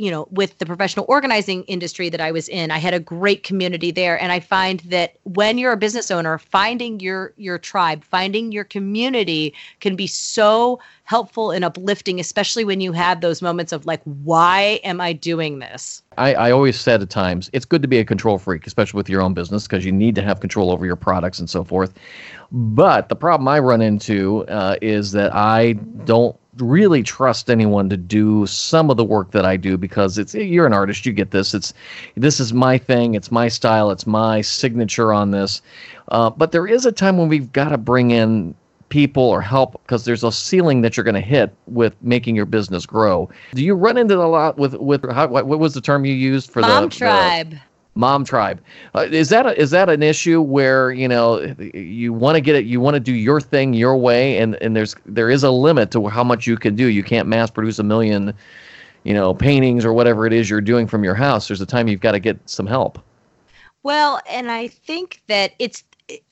you 0.00 0.10
know 0.10 0.26
with 0.30 0.56
the 0.58 0.66
professional 0.66 1.04
organizing 1.08 1.62
industry 1.64 2.08
that 2.08 2.20
I 2.20 2.32
was 2.32 2.48
in 2.48 2.70
I 2.70 2.78
had 2.78 2.94
a 2.94 3.00
great 3.00 3.42
community 3.42 3.90
there. 3.90 4.20
And 4.20 4.32
I 4.32 4.40
find 4.40 4.80
that 4.80 5.16
when 5.24 5.58
you're 5.58 5.72
a 5.72 5.76
business 5.76 6.10
owner 6.10 6.38
finding 6.38 7.00
your 7.00 7.34
your 7.36 7.58
tribe 7.58 8.02
finding 8.02 8.50
your 8.50 8.64
community 8.64 9.54
can 9.80 9.96
be 9.96 10.06
so 10.06 10.80
helpful 11.04 11.50
and 11.50 11.64
uplifting 11.64 12.18
especially 12.18 12.64
when 12.64 12.80
you 12.80 12.92
have 12.92 13.20
those 13.20 13.42
moments 13.42 13.72
of 13.72 13.84
like 13.84 14.00
why 14.04 14.80
am 14.84 15.00
I 15.00 15.12
doing 15.12 15.58
this? 15.58 16.02
I, 16.16 16.34
I 16.34 16.50
always 16.50 16.80
said 16.80 17.02
at 17.02 17.10
times 17.10 17.50
it's 17.52 17.66
good 17.66 17.82
to 17.82 17.88
be 17.88 17.98
a 17.98 18.04
control 18.04 18.38
freak 18.38 18.66
especially 18.66 18.96
with 18.96 19.08
your 19.10 19.20
own 19.20 19.34
business 19.34 19.66
because 19.66 19.84
you 19.84 19.92
need 19.92 20.14
to 20.14 20.22
have 20.22 20.40
control 20.40 20.70
over 20.70 20.86
your 20.86 20.96
products 20.96 21.38
and 21.38 21.50
so 21.50 21.62
forth. 21.62 21.92
But 22.52 23.10
the 23.10 23.16
problem 23.16 23.46
I 23.48 23.58
run 23.58 23.80
into 23.80 24.46
uh, 24.46 24.76
is 24.80 25.12
that 25.12 25.34
I 25.34 25.74
don't 26.04 26.36
really 26.56 27.02
trust 27.02 27.48
anyone 27.48 27.88
to 27.88 27.96
do 27.96 28.46
some 28.46 28.90
of 28.90 28.96
the 28.96 29.04
work 29.04 29.30
that 29.32 29.44
I 29.44 29.56
do 29.56 29.76
because 29.76 30.18
it's 30.18 30.34
you're 30.34 30.66
an 30.66 30.72
artist, 30.72 31.06
you 31.06 31.12
get 31.12 31.30
this. 31.30 31.54
It's 31.54 31.72
this 32.16 32.40
is 32.40 32.52
my 32.52 32.78
thing, 32.78 33.14
it's 33.14 33.30
my 33.30 33.48
style, 33.48 33.90
it's 33.90 34.06
my 34.06 34.40
signature 34.40 35.12
on 35.12 35.30
this. 35.30 35.62
Uh, 36.08 36.30
but 36.30 36.52
there 36.52 36.66
is 36.66 36.86
a 36.86 36.92
time 36.92 37.18
when 37.18 37.28
we've 37.28 37.52
got 37.52 37.68
to 37.68 37.78
bring 37.78 38.10
in 38.10 38.54
people 38.88 39.22
or 39.22 39.40
help 39.40 39.80
because 39.84 40.04
there's 40.04 40.24
a 40.24 40.32
ceiling 40.32 40.82
that 40.82 40.96
you're 40.96 41.04
going 41.04 41.14
to 41.14 41.20
hit 41.20 41.54
with 41.66 41.94
making 42.02 42.34
your 42.34 42.46
business 42.46 42.84
grow. 42.84 43.30
Do 43.54 43.64
you 43.64 43.74
run 43.74 43.96
into 43.96 44.16
a 44.16 44.26
lot 44.26 44.58
with 44.58 44.74
with 44.74 45.08
how, 45.10 45.28
what, 45.28 45.46
what 45.46 45.60
was 45.60 45.74
the 45.74 45.80
term 45.80 46.04
you 46.04 46.14
used 46.14 46.50
for 46.50 46.60
Mom 46.60 46.84
the 46.84 46.90
tribe? 46.90 47.50
The, 47.52 47.60
mom 48.00 48.24
tribe. 48.24 48.60
Uh, 48.94 49.06
is 49.10 49.28
that 49.28 49.46
a, 49.46 49.60
is 49.60 49.70
that 49.70 49.88
an 49.88 50.02
issue 50.02 50.40
where 50.40 50.90
you 50.90 51.06
know 51.06 51.54
you 51.74 52.12
want 52.12 52.34
to 52.36 52.40
get 52.40 52.56
it 52.56 52.64
you 52.64 52.80
want 52.80 52.94
to 52.94 53.00
do 53.00 53.12
your 53.12 53.40
thing 53.40 53.74
your 53.74 53.96
way 53.96 54.38
and 54.38 54.56
and 54.56 54.74
there's 54.74 54.96
there 55.06 55.30
is 55.30 55.44
a 55.44 55.50
limit 55.50 55.90
to 55.92 56.08
how 56.08 56.24
much 56.24 56.46
you 56.46 56.56
can 56.56 56.74
do. 56.74 56.86
You 56.86 57.04
can't 57.04 57.28
mass 57.28 57.50
produce 57.50 57.78
a 57.78 57.84
million 57.84 58.34
you 59.04 59.14
know 59.14 59.34
paintings 59.34 59.84
or 59.84 59.92
whatever 59.92 60.26
it 60.26 60.32
is 60.32 60.50
you're 60.50 60.60
doing 60.60 60.86
from 60.86 61.04
your 61.04 61.14
house. 61.14 61.46
There's 61.46 61.60
a 61.60 61.66
time 61.66 61.86
you've 61.86 62.00
got 62.00 62.12
to 62.12 62.20
get 62.20 62.38
some 62.46 62.66
help. 62.66 62.98
Well 63.82 64.20
and 64.28 64.50
i 64.50 64.68
think 64.68 65.22
that 65.28 65.52
it's 65.58 65.84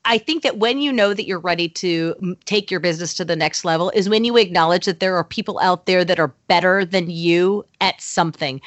I 0.04 0.18
think 0.18 0.42
that 0.42 0.58
when 0.58 0.80
you 0.80 0.92
know 0.92 1.14
that 1.14 1.26
you're 1.26 1.38
ready 1.38 1.68
to 1.68 2.36
take 2.44 2.70
your 2.70 2.80
business 2.80 3.14
to 3.14 3.24
the 3.24 3.36
next 3.36 3.64
level 3.64 3.90
is 3.90 4.08
when 4.08 4.24
you 4.24 4.36
acknowledge 4.36 4.86
that 4.86 5.00
there 5.00 5.16
are 5.16 5.24
people 5.24 5.58
out 5.60 5.86
there 5.86 6.04
that 6.04 6.18
are 6.18 6.32
better 6.48 6.84
than 6.84 7.10
you 7.10 7.64
at 7.80 8.00
something. 8.00 8.60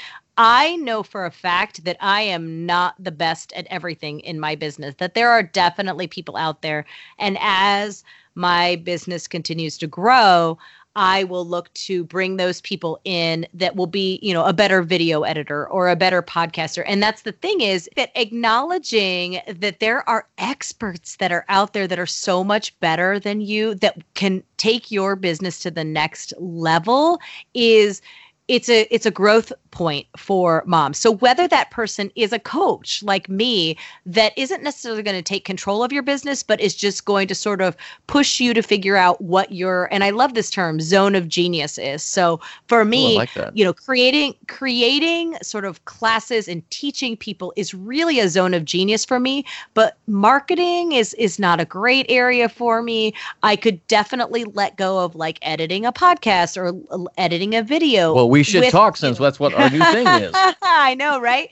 I 0.43 0.75
know 0.77 1.03
for 1.03 1.23
a 1.23 1.31
fact 1.31 1.83
that 1.83 1.97
I 1.99 2.21
am 2.21 2.65
not 2.65 2.95
the 2.97 3.11
best 3.11 3.53
at 3.53 3.67
everything 3.69 4.21
in 4.21 4.39
my 4.39 4.55
business, 4.55 4.95
that 4.97 5.13
there 5.13 5.29
are 5.29 5.43
definitely 5.43 6.07
people 6.07 6.35
out 6.35 6.63
there. 6.63 6.83
And 7.19 7.37
as 7.39 8.03
my 8.33 8.77
business 8.77 9.27
continues 9.27 9.77
to 9.77 9.85
grow, 9.85 10.57
I 10.95 11.25
will 11.25 11.45
look 11.45 11.71
to 11.75 12.03
bring 12.05 12.37
those 12.37 12.59
people 12.61 12.99
in 13.03 13.45
that 13.53 13.75
will 13.75 13.85
be, 13.85 14.19
you 14.23 14.33
know, 14.33 14.43
a 14.43 14.51
better 14.51 14.81
video 14.81 15.21
editor 15.21 15.69
or 15.69 15.89
a 15.89 15.95
better 15.95 16.23
podcaster. 16.23 16.83
And 16.87 17.03
that's 17.03 17.21
the 17.21 17.33
thing 17.33 17.61
is 17.61 17.87
that 17.95 18.09
acknowledging 18.15 19.41
that 19.47 19.79
there 19.79 20.09
are 20.09 20.27
experts 20.39 21.17
that 21.17 21.31
are 21.31 21.45
out 21.49 21.73
there 21.73 21.87
that 21.87 21.99
are 21.99 22.07
so 22.07 22.43
much 22.43 22.77
better 22.79 23.19
than 23.19 23.41
you 23.41 23.75
that 23.75 23.99
can 24.15 24.41
take 24.57 24.89
your 24.89 25.15
business 25.15 25.59
to 25.59 25.69
the 25.69 25.83
next 25.83 26.33
level 26.39 27.19
is 27.53 28.01
it's 28.47 28.69
a 28.69 28.87
it's 28.93 29.05
a 29.05 29.11
growth 29.11 29.53
point 29.71 30.05
for 30.17 30.63
moms. 30.65 30.97
So 30.97 31.11
whether 31.11 31.47
that 31.47 31.71
person 31.71 32.11
is 32.15 32.33
a 32.33 32.39
coach 32.39 33.01
like 33.01 33.29
me 33.29 33.77
that 34.05 34.33
isn't 34.37 34.63
necessarily 34.63 35.01
going 35.01 35.15
to 35.15 35.21
take 35.21 35.45
control 35.45 35.83
of 35.83 35.93
your 35.93 36.03
business 36.03 36.43
but 36.43 36.59
is 36.59 36.75
just 36.75 37.05
going 37.05 37.27
to 37.29 37.35
sort 37.35 37.61
of 37.61 37.77
push 38.07 38.41
you 38.41 38.53
to 38.53 38.61
figure 38.61 38.97
out 38.97 39.21
what 39.21 39.51
your 39.53 39.87
and 39.93 40.03
I 40.03 40.09
love 40.09 40.33
this 40.33 40.49
term 40.49 40.81
zone 40.81 41.15
of 41.15 41.27
genius 41.27 41.77
is. 41.77 42.03
So 42.03 42.41
for 42.67 42.83
me, 42.83 43.17
like 43.17 43.29
you 43.53 43.63
know, 43.63 43.73
creating 43.73 44.35
creating 44.47 45.37
sort 45.41 45.63
of 45.63 45.83
classes 45.85 46.47
and 46.47 46.69
teaching 46.69 47.15
people 47.15 47.53
is 47.55 47.73
really 47.73 48.19
a 48.19 48.27
zone 48.27 48.53
of 48.53 48.65
genius 48.65 49.05
for 49.05 49.19
me, 49.19 49.45
but 49.73 49.97
marketing 50.07 50.91
is 50.91 51.13
is 51.13 51.39
not 51.39 51.61
a 51.61 51.65
great 51.65 52.05
area 52.09 52.49
for 52.49 52.81
me. 52.81 53.13
I 53.43 53.55
could 53.55 53.85
definitely 53.87 54.43
let 54.43 54.75
go 54.75 54.99
of 54.99 55.15
like 55.15 55.39
editing 55.41 55.85
a 55.85 55.93
podcast 55.93 56.57
or 56.57 57.07
editing 57.17 57.55
a 57.55 57.63
video. 57.63 58.13
Well, 58.13 58.29
we 58.31 58.43
should 58.43 58.69
talk 58.71 58.95
since 58.95 59.17
that's 59.17 59.39
what 59.39 59.53
our 59.53 59.69
new 59.69 59.83
thing 59.91 60.07
is. 60.07 60.31
I 60.61 60.95
know, 60.95 61.19
right? 61.19 61.49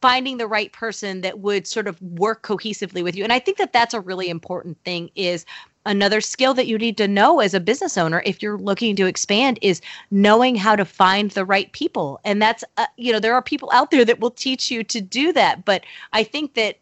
Finding 0.00 0.38
the 0.38 0.46
right 0.46 0.72
person 0.72 1.20
that 1.20 1.40
would 1.40 1.66
sort 1.66 1.86
of 1.86 2.00
work 2.00 2.42
cohesively 2.42 3.04
with 3.04 3.14
you. 3.14 3.22
And 3.22 3.32
I 3.32 3.38
think 3.38 3.58
that 3.58 3.72
that's 3.72 3.92
a 3.92 4.00
really 4.00 4.30
important 4.30 4.82
thing 4.84 5.10
is 5.14 5.44
another 5.84 6.20
skill 6.20 6.54
that 6.54 6.66
you 6.66 6.78
need 6.78 6.96
to 6.96 7.06
know 7.06 7.40
as 7.40 7.52
a 7.52 7.60
business 7.60 7.98
owner 7.98 8.22
if 8.24 8.42
you're 8.42 8.58
looking 8.58 8.96
to 8.96 9.06
expand 9.06 9.58
is 9.60 9.82
knowing 10.10 10.56
how 10.56 10.74
to 10.74 10.84
find 10.84 11.30
the 11.32 11.44
right 11.44 11.70
people 11.72 12.18
and 12.24 12.42
that's 12.42 12.64
uh, 12.76 12.86
you 12.96 13.12
know 13.12 13.20
there 13.20 13.34
are 13.34 13.42
people 13.42 13.70
out 13.72 13.92
there 13.92 14.04
that 14.04 14.18
will 14.18 14.32
teach 14.32 14.68
you 14.68 14.82
to 14.82 15.00
do 15.00 15.32
that 15.32 15.64
but 15.64 15.84
i 16.12 16.24
think 16.24 16.54
that 16.54 16.78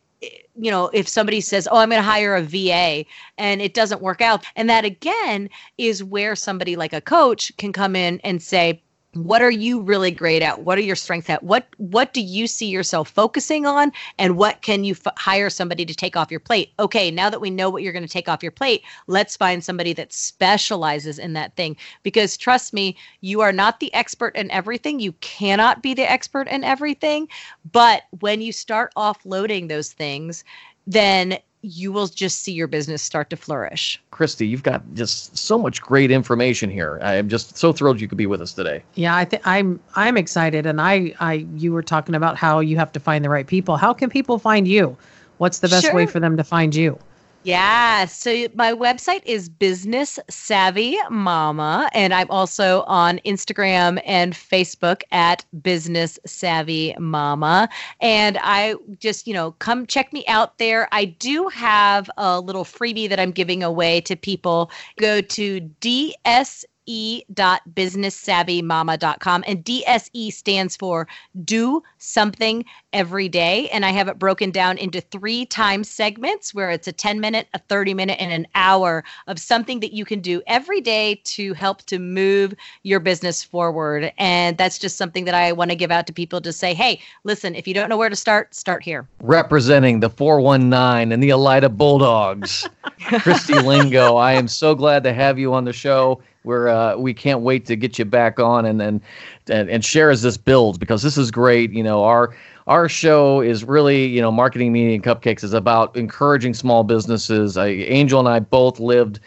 you 0.57 0.71
know, 0.71 0.87
if 0.95 1.09
somebody 1.09 1.41
says, 1.41 1.69
"Oh, 1.71 1.79
I'm 1.79 1.91
going 1.91 1.99
to 1.99 2.03
hire 2.03 2.37
a 2.37 2.43
VA," 2.43 3.05
and 3.37 3.61
it 3.61 3.75
doesn't 3.75 4.01
work 4.01 4.21
out, 4.21 4.45
and 4.57 4.71
that 4.71 4.85
again 4.85 5.51
is 5.77 6.03
where 6.03 6.37
somebody 6.37 6.77
like 6.77 6.93
a 6.93 7.01
coach 7.01 7.55
can 7.57 7.73
come 7.73 7.97
in 7.97 8.21
and 8.25 8.43
say, 8.43 8.81
what 9.15 9.43
are 9.43 9.51
you 9.51 9.81
really 9.81 10.11
great 10.11 10.43
at? 10.43 10.63
What 10.63 10.77
are 10.79 10.83
your 10.83 10.97
strengths 10.97 11.31
at? 11.31 11.43
What 11.43 11.67
what 11.79 12.13
do 12.13 12.21
you 12.21 12.47
see 12.47 12.67
yourself 12.67 13.09
focusing 13.09 13.67
on? 13.67 13.93
And 14.19 14.37
what 14.37 14.63
can 14.63 14.85
you 14.85 14.95
f- 14.95 15.13
hire 15.17 15.51
somebody 15.51 15.85
to 15.87 15.95
take 15.95 16.17
off 16.17 16.31
your 16.31 16.41
plate? 16.41 16.73
Okay 16.79 17.11
now 17.11 17.31
that 17.31 17.41
we 17.41 17.51
know 17.51 17.71
what 17.71 17.83
you're 17.83 17.93
going 17.93 18.07
to 18.07 18.09
take 18.09 18.29
off 18.29 18.43
your 18.43 18.53
plate 18.53 18.83
let's 19.07 19.37
find 19.37 19.63
somebody 19.65 19.93
that 19.93 20.13
specializes 20.13 21.19
in 21.19 21.33
that 21.35 21.55
thing. 21.57 21.77
Because 22.03 22.37
trust 22.37 22.73
me 22.73 22.97
you 23.21 23.41
are 23.41 23.53
not 23.53 23.81
the 23.81 23.93
expert 23.95 24.37
in 24.37 24.51
everything. 24.51 25.01
You 25.01 25.13
cannot 25.21 25.83
be 25.83 25.95
the 25.95 26.11
expert 26.11 26.49
in 26.49 26.65
everything. 26.65 27.29
But 27.73 28.03
when 28.21 28.41
you 28.41 28.53
start 28.53 28.93
offloading 28.97 29.69
those 29.69 29.93
things 29.93 30.45
then 30.87 31.39
you 31.65 31.91
will 31.93 32.07
just 32.07 32.41
see 32.41 32.53
your 32.53 32.67
business 32.67 33.03
start 33.03 33.31
to 33.31 33.37
flourish. 33.37 34.01
Christy, 34.11 34.47
you've 34.47 34.63
got 34.63 34.83
just 34.95 35.37
so 35.37 35.57
much 35.57 35.81
great 35.81 36.11
information 36.11 36.71
here. 36.71 36.99
I 37.03 37.15
am 37.15 37.29
just 37.29 37.57
so 37.57 37.73
thrilled 37.73 38.01
you 38.01 38.07
could 38.07 38.19
be 38.19 38.27
with 38.27 38.43
us 38.43 38.53
today. 38.53 38.83
Yeah, 38.95 39.17
I 39.17 39.25
think 39.25 39.47
I'm 39.47 39.81
I'm 39.97 40.17
excited 40.17 40.67
and 40.67 40.81
I 40.81 41.15
I 41.21 41.47
you 41.57 41.73
were 41.73 41.83
talking 41.83 42.15
about 42.15 42.37
how 42.37 42.61
you 42.61 42.77
have 42.77 42.93
to 42.93 43.01
find 43.01 43.25
the 43.25 43.31
right 43.31 43.47
people. 43.47 43.77
How 43.77 43.95
can 43.95 44.11
people 44.11 44.39
find 44.39 44.69
you? 44.69 44.97
What's 45.39 45.61
the 45.61 45.69
best 45.69 45.87
sure. 45.87 45.95
way 45.95 46.07
for 46.07 46.21
them 46.21 46.37
to 46.37 46.45
find 46.45 46.75
you? 46.75 46.99
Yeah. 47.45 48.07
So 48.07 48.47
my 48.55 48.73
website 48.73 49.21
is 49.27 49.51
Business 49.51 50.19
Savvy 50.31 50.97
Mama, 51.11 51.91
and 51.93 52.15
I'm 52.15 52.31
also 52.31 52.85
on 52.85 53.19
Instagram 53.27 54.01
and 54.07 54.33
Facebook 54.33 55.03
at 55.13 55.45
Business 55.61 56.19
Savvy 56.25 56.95
Mama. 56.99 57.69
And 58.01 58.39
I 58.41 58.77
just, 58.99 59.27
you 59.27 59.35
know, 59.35 59.53
come 59.59 59.85
check 59.85 60.11
me 60.11 60.25
out 60.27 60.57
there. 60.57 60.89
I 60.91 61.05
do 61.05 61.49
have 61.49 62.11
a 62.17 62.41
little 62.41 62.65
freebie 62.65 63.11
that 63.11 63.21
I'm 63.21 63.31
giving 63.31 63.63
away 63.63 64.01
to 64.03 64.17
people. 64.17 64.71
Go 64.97 65.21
to 65.21 65.61
DS 65.61 66.65
dse.businesssavvymama.com. 66.87 69.45
And 69.47 69.65
DSE 69.65 70.33
stands 70.33 70.77
for 70.77 71.07
Do 71.45 71.83
Something 71.99 72.65
Every 72.93 73.29
Day. 73.29 73.69
And 73.71 73.85
I 73.85 73.91
have 73.91 74.09
it 74.09 74.19
broken 74.19 74.51
down 74.51 74.79
into 74.79 75.01
three 75.01 75.47
time 75.47 75.85
segments 75.85 76.53
where 76.55 76.71
it's 76.71 76.89
a 76.89 76.93
10 76.93 77.21
minute, 77.21 77.49
a 77.55 77.59
30 77.59 77.95
minute, 77.95 78.21
and 78.21 78.33
an 78.33 78.47
hour 78.55 79.05
of 79.27 79.39
something 79.39 79.81
that 79.81 79.93
you 79.93 80.05
can 80.05 80.21
do 80.21 80.43
every 80.47 80.81
day 80.81 81.21
to 81.25 81.55
help 81.55 81.83
to 81.85 81.99
move 81.99 82.55
your 82.83 83.01
business 83.01 83.43
forward. 83.43 84.13
And 84.19 84.59
that's 84.59 84.79
just 84.79 84.97
something 84.97 85.25
that 85.25 85.35
I 85.35 85.53
want 85.53 85.71
to 85.71 85.77
give 85.77 85.91
out 85.91 86.07
to 86.07 86.13
people 86.13 86.41
to 86.43 86.53
say, 86.53 86.75
hey, 86.75 87.01
listen, 87.25 87.55
if 87.55 87.67
you 87.67 87.75
don't 87.75 87.89
know 87.89 87.97
where 87.97 88.11
to 88.11 88.17
start, 88.17 88.55
start 88.55 88.83
here. 88.83 89.09
Representing 89.21 90.01
the 90.01 90.11
419 90.11 91.13
and 91.13 91.23
the 91.23 91.31
Elida 91.31 91.75
Bulldogs, 91.75 92.69
Christy 93.21 93.59
Lingo. 93.61 94.17
I 94.17 94.33
am 94.33 94.49
so 94.49 94.75
glad 94.75 95.05
to 95.05 95.13
have 95.13 95.39
you 95.39 95.55
on 95.55 95.65
the 95.65 95.73
show. 95.73 96.21
We're 96.45 96.69
uh, 96.69 96.97
we 96.97 97.15
can't 97.15 97.41
wait 97.41 97.67
to 97.67 97.77
get 97.77 97.99
you 97.99 98.05
back 98.05 98.39
on 98.39 98.65
and 98.67 98.81
then 98.81 99.01
and, 99.49 99.69
and 99.69 99.85
share 99.85 100.11
as 100.11 100.23
this 100.23 100.37
builds 100.37 100.79
because 100.79 101.03
this 101.03 101.17
is 101.17 101.31
great. 101.31 101.73
You 101.73 101.83
know 101.83 102.05
our 102.05 102.37
our 102.67 102.89
show 102.89 103.41
is 103.41 103.65
really 103.65 104.07
you 104.07 104.21
know 104.21 104.31
marketing 104.31 104.73
media 104.73 104.95
and 104.95 105.03
cupcakes 105.03 105.43
is 105.43 105.55
about 105.55 105.97
encouraging 105.97 106.55
small 106.55 106.85
businesses. 106.85 107.57
I, 107.57 107.69
Angel 107.69 108.21
and 108.21 108.29
I 108.29 108.41
both 108.41 108.79
lived 108.79 109.21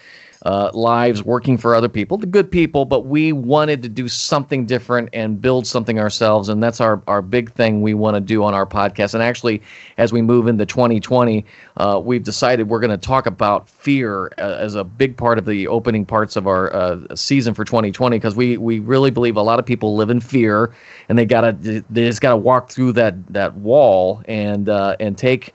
uh, 0.45 0.71
lives 0.73 1.23
working 1.23 1.57
for 1.57 1.75
other 1.75 1.89
people, 1.89 2.17
the 2.17 2.27
good 2.27 2.49
people, 2.51 2.85
but 2.85 3.05
we 3.05 3.31
wanted 3.31 3.81
to 3.83 3.89
do 3.89 4.07
something 4.07 4.65
different 4.65 5.09
and 5.13 5.41
build 5.41 5.65
something 5.65 5.99
ourselves. 5.99 6.49
And 6.49 6.61
that's 6.61 6.79
our, 6.79 7.01
our 7.07 7.21
big 7.21 7.51
thing 7.53 7.81
we 7.81 7.93
want 7.93 8.15
to 8.15 8.21
do 8.21 8.43
on 8.43 8.53
our 8.53 8.65
podcast. 8.65 9.13
And 9.13 9.23
actually, 9.23 9.61
as 9.97 10.13
we 10.13 10.21
move 10.21 10.47
into 10.47 10.65
2020, 10.65 11.45
uh, 11.77 12.01
we've 12.03 12.23
decided 12.23 12.69
we're 12.69 12.79
going 12.79 12.91
to 12.91 12.97
talk 12.97 13.25
about 13.25 13.69
fear 13.69 14.27
uh, 14.37 14.57
as 14.59 14.75
a 14.75 14.83
big 14.83 15.17
part 15.17 15.37
of 15.37 15.45
the 15.45 15.67
opening 15.67 16.05
parts 16.05 16.35
of 16.35 16.47
our 16.47 16.73
uh, 16.73 17.15
season 17.15 17.53
for 17.53 17.65
2020 17.65 18.17
because 18.17 18.35
we, 18.35 18.57
we 18.57 18.79
really 18.79 19.11
believe 19.11 19.35
a 19.35 19.41
lot 19.41 19.59
of 19.59 19.65
people 19.65 19.95
live 19.95 20.09
in 20.09 20.19
fear 20.19 20.73
and 21.09 21.17
they 21.17 21.25
gotta 21.25 21.53
they 21.89 22.05
just 22.05 22.21
gotta 22.21 22.37
walk 22.37 22.69
through 22.69 22.91
that 22.93 23.15
that 23.33 23.53
wall 23.55 24.21
and 24.27 24.69
uh, 24.69 24.95
and 24.99 25.17
take 25.17 25.53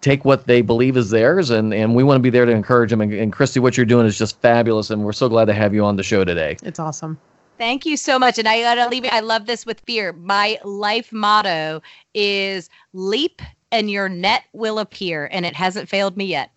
take 0.00 0.24
what 0.24 0.46
they 0.46 0.62
believe 0.62 0.96
is 0.96 1.10
theirs, 1.10 1.50
and, 1.50 1.74
and 1.74 1.94
we 1.94 2.02
want 2.02 2.16
to 2.16 2.22
be 2.22 2.30
there 2.30 2.46
to 2.46 2.52
encourage 2.52 2.90
them. 2.90 3.00
And, 3.00 3.12
and 3.12 3.32
Christy, 3.32 3.60
what 3.60 3.76
you're 3.76 3.86
doing 3.86 4.06
is 4.06 4.18
just 4.18 4.40
fabulous, 4.40 4.90
and 4.90 5.04
we're 5.04 5.12
so 5.12 5.28
glad 5.28 5.46
to 5.46 5.54
have 5.54 5.74
you 5.74 5.84
on 5.84 5.96
the 5.96 6.02
show 6.02 6.24
today. 6.24 6.56
It's 6.62 6.78
awesome. 6.78 7.18
Thank 7.58 7.84
you 7.84 7.98
so 7.98 8.18
much. 8.18 8.38
And 8.38 8.48
I 8.48 8.62
gotta 8.62 8.88
leave 8.88 9.04
it. 9.04 9.12
I 9.12 9.20
love 9.20 9.44
this 9.44 9.66
with 9.66 9.80
fear. 9.80 10.14
My 10.14 10.58
life 10.64 11.12
motto 11.12 11.82
is 12.14 12.70
leap 12.94 13.42
and 13.70 13.90
your 13.90 14.08
net 14.08 14.44
will 14.54 14.78
appear. 14.78 15.28
And 15.30 15.44
it 15.44 15.54
hasn't 15.54 15.86
failed 15.86 16.16
me 16.16 16.24
yet. 16.24 16.50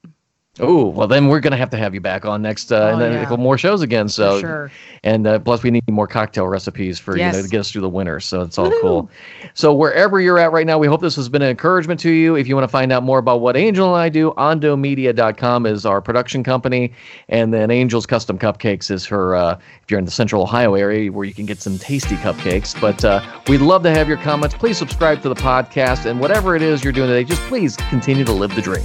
Oh 0.59 0.85
well, 0.85 1.07
then 1.07 1.29
we're 1.29 1.39
gonna 1.39 1.57
have 1.57 1.71
to 1.71 1.77
have 1.77 1.95
you 1.95 1.99
back 1.99 2.25
on 2.25 2.43
next 2.43 2.71
uh, 2.71 2.75
oh, 2.75 2.87
and 2.89 3.01
then 3.01 3.13
yeah. 3.13 3.21
a 3.21 3.23
couple 3.23 3.37
more 3.37 3.57
shows 3.57 3.81
again. 3.81 4.07
So, 4.07 4.39
sure. 4.39 4.71
and 5.03 5.25
uh, 5.25 5.39
plus 5.39 5.63
we 5.63 5.71
need 5.71 5.89
more 5.89 6.05
cocktail 6.05 6.47
recipes 6.47 6.99
for 6.99 7.17
yes. 7.17 7.33
you 7.33 7.39
know 7.39 7.43
to 7.43 7.49
get 7.49 7.59
us 7.61 7.71
through 7.71 7.81
the 7.81 7.89
winter. 7.89 8.19
So 8.19 8.41
it's 8.41 8.59
all 8.59 8.65
Woo-hoo. 8.65 8.81
cool. 8.81 9.09
So 9.55 9.73
wherever 9.73 10.21
you're 10.21 10.37
at 10.37 10.51
right 10.51 10.67
now, 10.67 10.77
we 10.77 10.85
hope 10.85 11.01
this 11.01 11.15
has 11.15 11.27
been 11.27 11.41
an 11.41 11.49
encouragement 11.49 11.99
to 12.01 12.11
you. 12.11 12.35
If 12.35 12.47
you 12.47 12.53
want 12.53 12.65
to 12.65 12.71
find 12.71 12.91
out 12.91 13.01
more 13.01 13.17
about 13.17 13.41
what 13.41 13.57
Angel 13.57 13.87
and 13.87 13.99
I 13.99 14.09
do, 14.09 14.29
OndoMedia.com 14.37 15.65
is 15.65 15.87
our 15.87 16.01
production 16.01 16.43
company, 16.43 16.93
and 17.29 17.51
then 17.51 17.71
Angel's 17.71 18.05
Custom 18.05 18.37
Cupcakes 18.37 18.91
is 18.91 19.07
her. 19.07 19.35
Uh, 19.35 19.59
if 19.81 19.89
you're 19.89 19.97
in 19.97 20.05
the 20.05 20.11
Central 20.11 20.43
Ohio 20.43 20.75
area, 20.75 21.11
where 21.11 21.25
you 21.25 21.33
can 21.33 21.47
get 21.47 21.63
some 21.63 21.79
tasty 21.79 22.15
cupcakes. 22.17 22.79
But 22.79 23.03
uh, 23.03 23.25
we'd 23.47 23.61
love 23.61 23.81
to 23.83 23.89
have 23.89 24.07
your 24.07 24.17
comments. 24.17 24.53
Please 24.53 24.77
subscribe 24.77 25.23
to 25.23 25.29
the 25.29 25.35
podcast, 25.35 26.05
and 26.05 26.19
whatever 26.19 26.55
it 26.55 26.61
is 26.61 26.83
you're 26.83 26.93
doing 26.93 27.09
today, 27.09 27.23
just 27.23 27.41
please 27.43 27.75
continue 27.89 28.23
to 28.23 28.33
live 28.33 28.53
the 28.53 28.61
dream. 28.61 28.83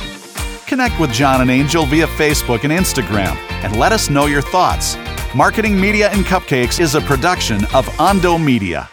Connect 0.79 1.01
with 1.01 1.13
John 1.13 1.41
and 1.41 1.51
Angel 1.51 1.87
via 1.87 2.07
Facebook 2.07 2.63
and 2.63 2.73
Instagram 2.73 3.35
and 3.65 3.77
let 3.77 3.91
us 3.91 4.11
know 4.11 4.27
your 4.27 4.43
thoughts. 4.43 4.97
Marketing 5.35 5.75
Media 5.75 6.09
and 6.11 6.25
Cupcakes 6.25 6.79
is 6.79 6.95
a 6.95 7.01
production 7.01 7.65
of 7.75 7.89
Ondo 7.99 8.39
Media. 8.39 8.89